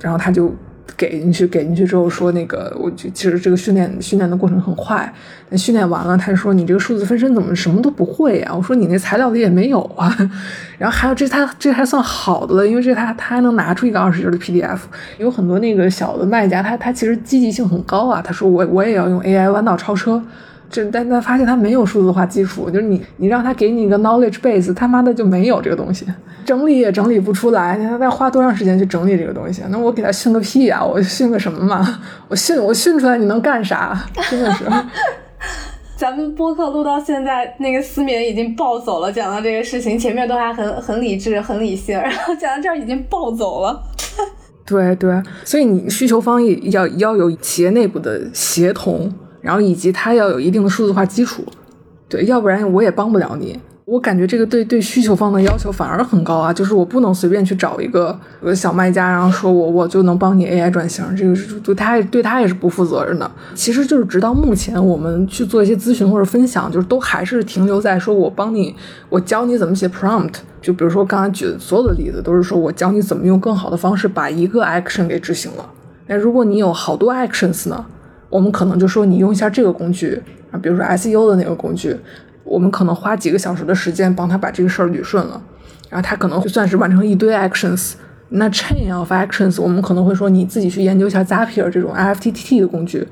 [0.00, 0.50] 然后他就。
[0.96, 5.10] 给进去，给进去之后说那个，我就其实这个训练训练的过程很快，
[5.48, 8.52] 但训练完了，他就说你这个数字分身怎么什么都不会呀？
[8.54, 10.14] 我说你那材料里也没有啊。
[10.78, 14.78] 然后还有这他这还算好的了，因为这他他还能拿出一个二十页的 PDF。
[15.18, 18.22] 有很多那个小的卖家，他他其实积极性很高啊。
[18.22, 20.22] 他说我我也要用 AI 弯道超车。
[20.68, 26.06] 这，但他发现他没有数字化基础，就是你，你让他给你一个 knowledge base，他妈的就没有这个东西，
[26.44, 27.78] 整理也整理不出来。
[27.78, 29.62] 他要花多长时间去整理这个东西？
[29.68, 30.84] 那我给他训个屁啊！
[30.84, 32.00] 我训个什么嘛？
[32.28, 33.98] 我训我训出来你能干啥？
[34.30, 34.64] 真的是。
[35.96, 43.82] 咱们播客录到现在，那个思敏已经暴走了，讲到这个事情，前面都还很很理智、很理性，然后讲到这儿已经暴走了。
[44.66, 49.10] 对对，所以你需求方也要要有企业内部的协同。
[49.46, 51.44] 然后以及它要有一定的数字化基础，
[52.08, 53.56] 对，要不然我也帮不了你。
[53.84, 63.30] 我感觉这个对对需求方的要求反而很高啊，就是我不能随便去找一个呃小卖家，然后说我我就能帮你 AI 转型，这个是对他对他也是不负责任的。
[63.54, 68.74] 其实就是直到目前，我们去做一些咨询或者分享，就是都还是停留在说我帮你，
[69.08, 70.34] 我教你怎么写 prompt。
[70.60, 75.64] 就比如说刚才举的所有的例子，都是说我教你怎么用更好的方式把一个 action 给执行了。
[76.08, 77.86] 那如果你有好多 actions 呢？
[78.28, 80.20] 我们可能就说你用一下这个工具
[80.50, 81.96] 啊，比如说 SEO 的那个工具，
[82.44, 85.40] 我们可能花几个小时的时间帮他把这个事儿捋顺了，
[85.88, 87.92] 然后他可能就算是完成一堆 actions。
[88.30, 93.06] 那 chain of actions，我们可能会说你自己去研究一下 Zapier 这种 IFTTT 的工具。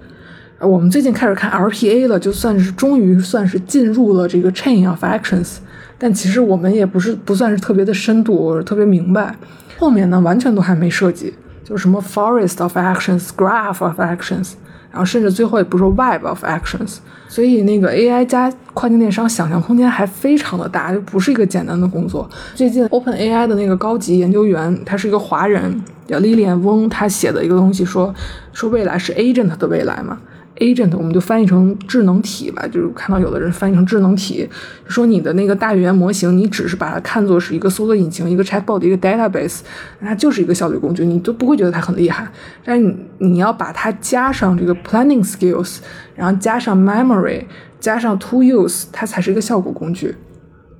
[0.59, 5.59] 我们最近开始看 RPA 了，就算是终于算是进入了这个 chain of actions，
[5.99, 9.37] 但其实我们也不是不算是特别的深度或者特别明白，
[9.79, 14.53] 后面呢完全都还没涉及，就是什么 forest of actions，graph of actions。
[14.95, 22.31] 然后甚至最后也不是 web of actions，所以那个 AI 加跨境电商想象空间还非常的大，就不是一个简单的工作。
[22.55, 28.15] 最近 Open AI 的那个高级研究员，他是一个华人，叫 Lilian 翁，他写的一个东西说，
[28.53, 30.17] 说未来是 agent 的未来嘛。
[30.59, 34.49] Agent 我们就翻译成智能体吧，就是看到有的人翻译成智能体，
[34.87, 39.61] 说你的那个大语言模型，你只是把它看作是一个搜索引擎、一个 chatbot、一个 database，
[40.01, 42.29] 那它就是一个效率工具，你都不会觉得它很厉害。
[42.65, 45.79] 但是你你要把它加上这个 planning skills，
[46.15, 47.45] 然后加上 memory，
[47.81, 50.15] 加上 to use，它才是一个效果工具。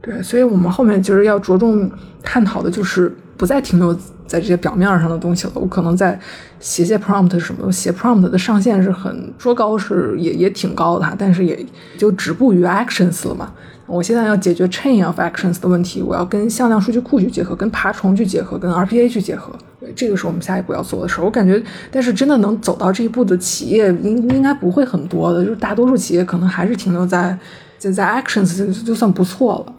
[0.01, 1.91] 对，所以我们后面就是要着重
[2.23, 3.97] 探讨的就是不再停留。
[4.27, 6.19] 在这些表面上的东西了，我可能在
[6.59, 11.65] 写写 prompt 什么，写 prompt 的上限是很说高是也也挺高的，但是也
[11.99, 13.53] 就止步于 actions 了嘛。
[13.87, 19.53] 我现在要解决 chain of actions 的问题，我要跟向量数据库去结合，跟爬虫去结合，跟 RPA 去结合，
[19.95, 21.25] 这个是我们下一步要做的事儿。
[21.25, 27.39] 我感觉，但是真的能走到这一步的企业应应该不会很多的，就是大多数企业可能还是停留在
[27.77, 29.73] 在在 actions 就就算不错了。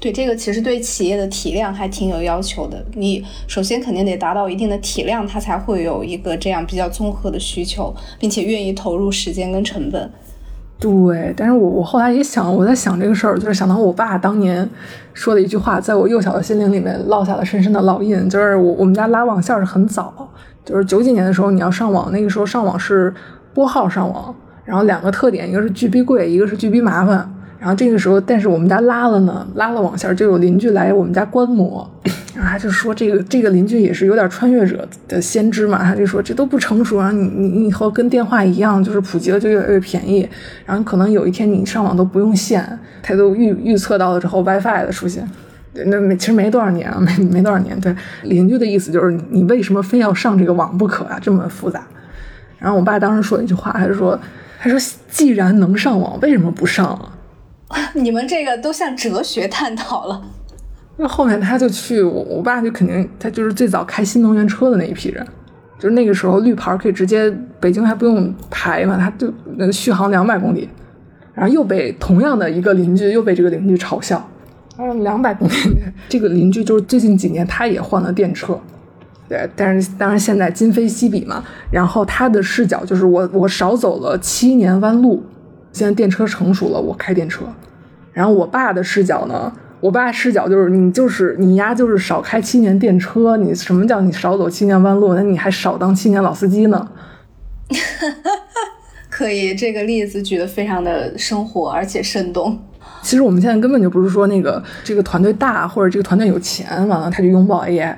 [0.00, 2.84] 对这个其实对企业的体量还挺有要求的。
[2.94, 10.10] 你首先肯定得达到一定的体量，它才会有一个这样比较综合的需求，并且愿意投入时间跟成本。
[10.80, 14.68] 对，但是我我后来也想，我在想这个事儿，就是想到我爸当年
[15.14, 18.28] 说的一句话，在我幼小的心灵里面烙下了深深的烙印。
[18.28, 20.28] 就是我我们家拉网线是很早，
[20.64, 23.14] 就是九几年的时候你要上网，那个时候上网是
[23.54, 24.34] 拨号上网，
[24.64, 27.32] 然后两个特点，一个是巨逼贵，一个是巨逼麻烦。
[27.62, 31.88] 然后这个时候，但是我们家拉了呢，拉了网线就有邻居来我们家观摩，
[32.34, 40.28] 然后他就说这个这个邻居也是有点穿越者的先知嘛，他就说这都不成熟啊，你你你以后跟电话一样，就是普及了就越来越便宜，
[40.66, 42.66] 然后可能有一天你上网都不用线，
[43.00, 45.24] 他都预预测到了之后 WiFi 的出现，
[45.86, 47.94] 那没其实没多少年啊，没没多少年，对
[48.24, 51.80] 邻居的意思就是你为什么非要上这个网不可啊，这么复杂。
[52.58, 54.18] 然后我爸当时说一句话，他就说
[54.58, 54.76] 他说
[55.08, 57.11] 既然能上网，为什么不上啊？
[57.94, 60.22] 你们这个都像哲学探讨了。
[60.96, 65.26] 那后面他就去，我我爸就肯定他就是最早开新能源车的那一批人，
[65.78, 70.68] 就是那个时候绿牌可以直接北京还不用排嘛，他就那续航两百公里，
[71.32, 74.28] 然后又被同样的一个邻居又被这个邻居嘲笑，
[74.78, 75.52] 嗯，两百公里，
[76.10, 78.60] 这个邻居就是最近几年他也换了电车，
[79.28, 85.24] 对，但是当然现在今非昔比嘛，然后他的视角就是我我少走了七年弯路。
[85.72, 87.44] 现在电车成熟了，我开电车。
[88.12, 89.52] 然后我爸的视角呢？
[89.80, 95.14] 我爸视角就是你就是你丫就是少开七年电车，你什么叫你少走七年弯路？
[95.14, 96.88] 那你还少当七年老司机呢？
[99.10, 102.56] 可以，这个例子举得非常的生活而且生动。
[103.02, 107.96] 其实我们现在根本就不是说那个这个团队大或者这个团队有钱，完了他就拥抱 AI。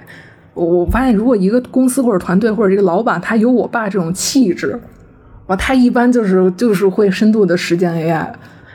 [0.55, 4.81] 我我发现，如果一个公司或者团队或者这个老板他有我爸这种气质。
[5.47, 8.27] 哇，他一般就是就是会深度的实践 AI，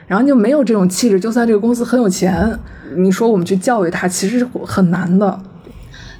[0.07, 1.19] 然后就没有这种气质。
[1.19, 2.57] 就算这个公司很有钱，
[2.95, 5.39] 你说我们去教育他，其实是很难的。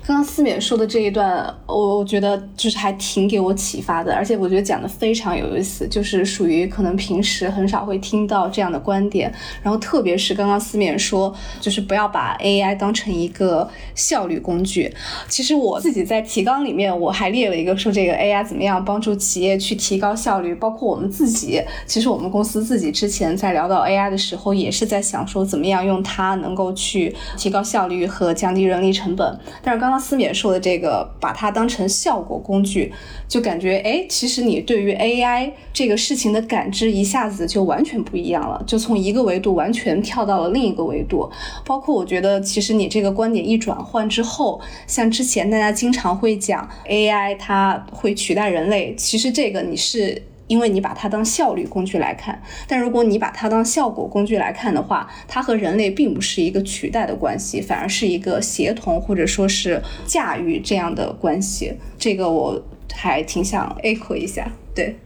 [0.10, 9.32] 刚刚思勉说的这一段，我我觉得就是还挺给我启发的，而且我觉得讲的非常有意思，就是属于可能平时很少会听到这样的观点。
[9.62, 11.32] 然后特别是刚刚思勉说，
[11.62, 14.91] 就是不要把 AI 当成一个效率工具。
[15.28, 21.62] 其实我自己在提纲里面我还列了一个说这个 AI 怎么样帮助企业去提高效率，包括我们自己。
[21.86, 29.39] 其实我们公司自己之前在聊到 AI 的时候，也是在想说怎么样用它能够去提高效率和降低人力成本。
[29.62, 29.99] 但是刚刚。
[30.00, 32.93] 思勉说的这个，把它当成效果工具，
[33.28, 41.30] 就感觉哎，其实你对于 AI 这个事情的感知一下子就完全不一样了，就从一个维度完全跳到了另一个维度。
[41.66, 50.24] 包括我觉得，其实你这个观点一转换之后，像之前大家经常会讲 AI 它会取代人类，其实这个你是。
[50.50, 61.72] 因为你把它当效率工具来看，但如果你把它当效果工具来看的话，它和人类并不是一个取代的关系，反而是一个协同或者说是驾驭这样的关系。
[62.00, 64.97] 这个我还挺想 echo 一下，对。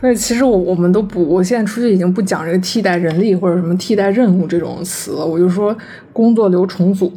[0.00, 5.76] 所以其实我我们都不，我现在出去已经不讲这个替代人力或者什么替代任务这种词了，我就说
[6.12, 7.12] 工作流重组。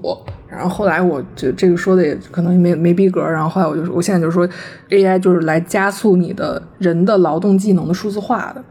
[0.51, 4.45] 然后后来我就这个说的也可能没没逼格，然后后来我就，我现在就说
[4.89, 8.61] AI 就是来加速你的人的劳动技能的数字化的。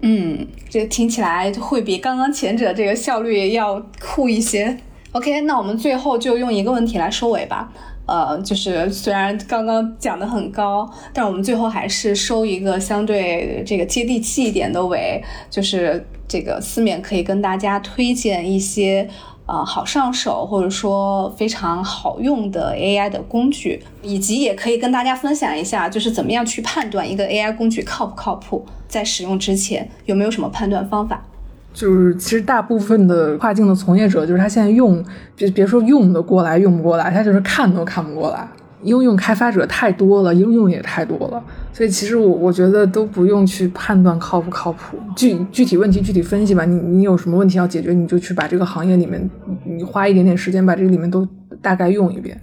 [0.00, 4.78] 嗯，这听起来会比刚刚前者这个效率要酷一些。
[5.10, 7.72] OK，那我们最后就用一个问题来收尾吧。
[8.06, 19.08] 呃，就是虽然刚刚讲的很高，但我们最后还是收一个相对这个接地气一点的尾，就是这个四面可以跟大家推荐一些。
[19.48, 31.24] 啊，好上手或者说非常好用的 AI 的工具，以及也可以跟大家分享一下，就是怎么样去判断一个 AI 工具靠不靠谱，在使用之前有没有什么判断方法？
[31.72, 35.02] 就是其实大部分的跨境的从业者，就是他现在用，
[35.34, 38.46] 别别说用的过来用不过来，他就是看都看不过来。
[38.82, 46.64] 应用开发者太多了，应用也太多了，所以其实我我觉得都不用去判断靠不靠谱，具具体问题具体分析吧。
[46.64, 49.28] 你你有什么问题要解决，你就去把这个行业里面，
[49.64, 51.26] 你花一点点时间把这个里面都
[51.60, 52.40] 大概用一遍。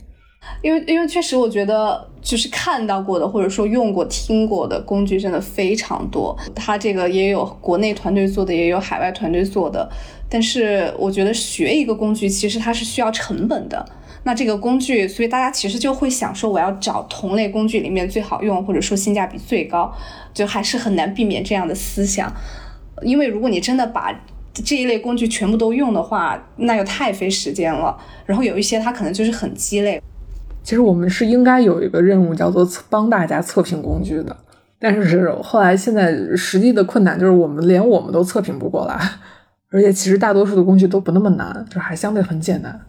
[0.61, 9.89] 因为因为确实我觉得就是看到过的或者说用过听过的工具真的非常多，它这个也有国内团队做的，也有海外团队做的。
[10.29, 13.83] 但是我觉得学一个工具其实它是需要成本的。
[14.26, 19.93] 那这个工具，所以大家其实就会想说，我要找同类工具里面最好用，或者说性价比最高，
[20.34, 22.34] 就还是很难避免这样的思想。
[23.03, 24.11] 因为如果你真的把
[24.51, 27.95] 这一类工具全部都用的话，那又太费时间了。
[28.26, 30.01] 然后有一些它可能就是很鸡肋。
[30.63, 34.36] 其实我们是应该有一个任务，叫做帮大家测评工具的。
[34.80, 38.99] 但是后来现在实际的困难就是，我们连我们都测评不过来。
[39.69, 42.80] 而且其实大多数的工具都不那么难，就还相对很简单。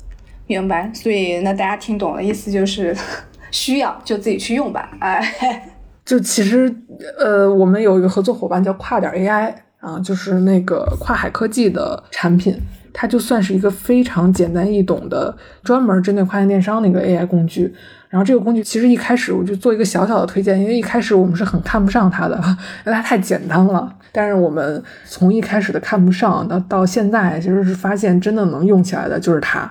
[0.47, 2.97] 明白，所以那大家听懂了，意思就是
[3.51, 4.90] 需要就自己去用吧。
[5.01, 5.68] 哎，
[6.05, 6.72] 就其实
[7.18, 12.57] 呃，我们有一个合作伙伴叫跨点 AI 啊，就是那个跨海科技的产品，
[12.92, 17.74] 它就算是一个非常简单易懂的，专门针对跨境电商的一个 AI 工具。
[18.09, 22.36] 然后这个工具其实一开始我就做一个小小的推荐，因为一开始我们是很看不上它的，
[22.86, 23.92] 因为它太简单了。
[24.12, 29.70] 但是我们从一开始的看不上到到现在，其实是发现真的能用起来的就是它，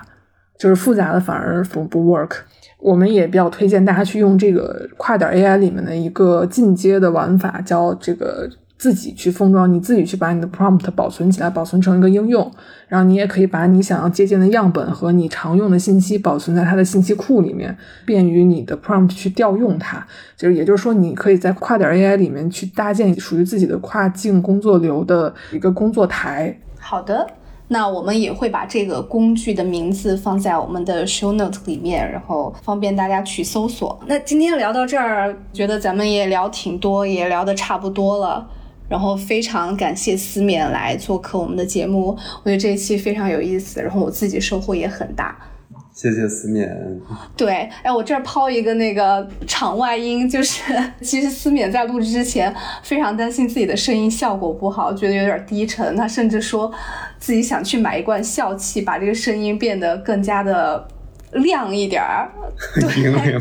[0.58, 2.32] 就是复杂的反而不不 work。
[2.78, 8.48] 我们也比较推荐大家去用这个跨点 AI 里面的一个进阶的玩法，叫这个。
[8.78, 12.52] 自己去封装，你自己去把你的 prompt 保存起来，保存成一个应用，
[12.88, 20.06] 然后你也可以把你想要借鉴的样本和你常用的信息保存在它的信息库里面，便于你的 prompt 去调用它。
[20.36, 26.54] 就是也就是说，你可以在跨点 AI 里面去搭建属于自己的跨境工作流的一个工作台。
[26.78, 27.26] 好的，
[27.68, 33.98] 那我们也会把这个工具的名字放在我们的 show note 里面，然后方便大家去搜索。
[34.06, 38.48] 那今天聊到这儿，觉得咱们也聊挺多，也聊得差不多了。
[38.88, 45.36] 然后非常感谢思勉来做客我们的节目，我觉得这一期非常有意思，然后我自己收获也很大。
[45.96, 46.68] 谢谢思勉。
[47.34, 50.62] 对，哎，我这儿抛一个那个场外音，就是
[51.00, 56.70] 其实思勉在录制之前非常担心自己的声音效果不好，觉得有点低沉，他甚至说
[57.18, 60.86] 自己想去买一罐笑气，把这个声音变得更加的
[61.32, 62.30] 亮一点儿。
[62.78, 63.40] 对。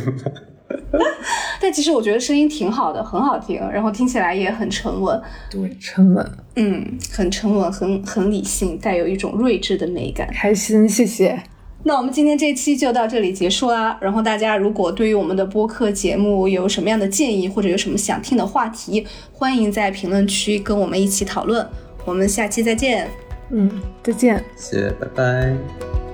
[1.61, 5.21] 但其实我觉得声音挺好的，很好听，然后听起来也很沉稳。
[5.51, 6.25] 对，沉稳，
[6.55, 10.27] 嗯，很沉稳，很很理性，带有一种睿智的美感。
[10.33, 11.43] 开心，谢谢。
[11.87, 13.95] 那我们今天这期就到这里结束啦。
[14.01, 21.63] 然后大家如果对于我们的播客节目有什么样的建议，或者有什么想听的话题，欢迎在评论区跟我们一起讨论。
[22.03, 23.07] 我们下期再见。
[23.51, 23.69] 嗯，
[24.01, 24.43] 再见。
[24.57, 26.04] 谢谢，拜拜。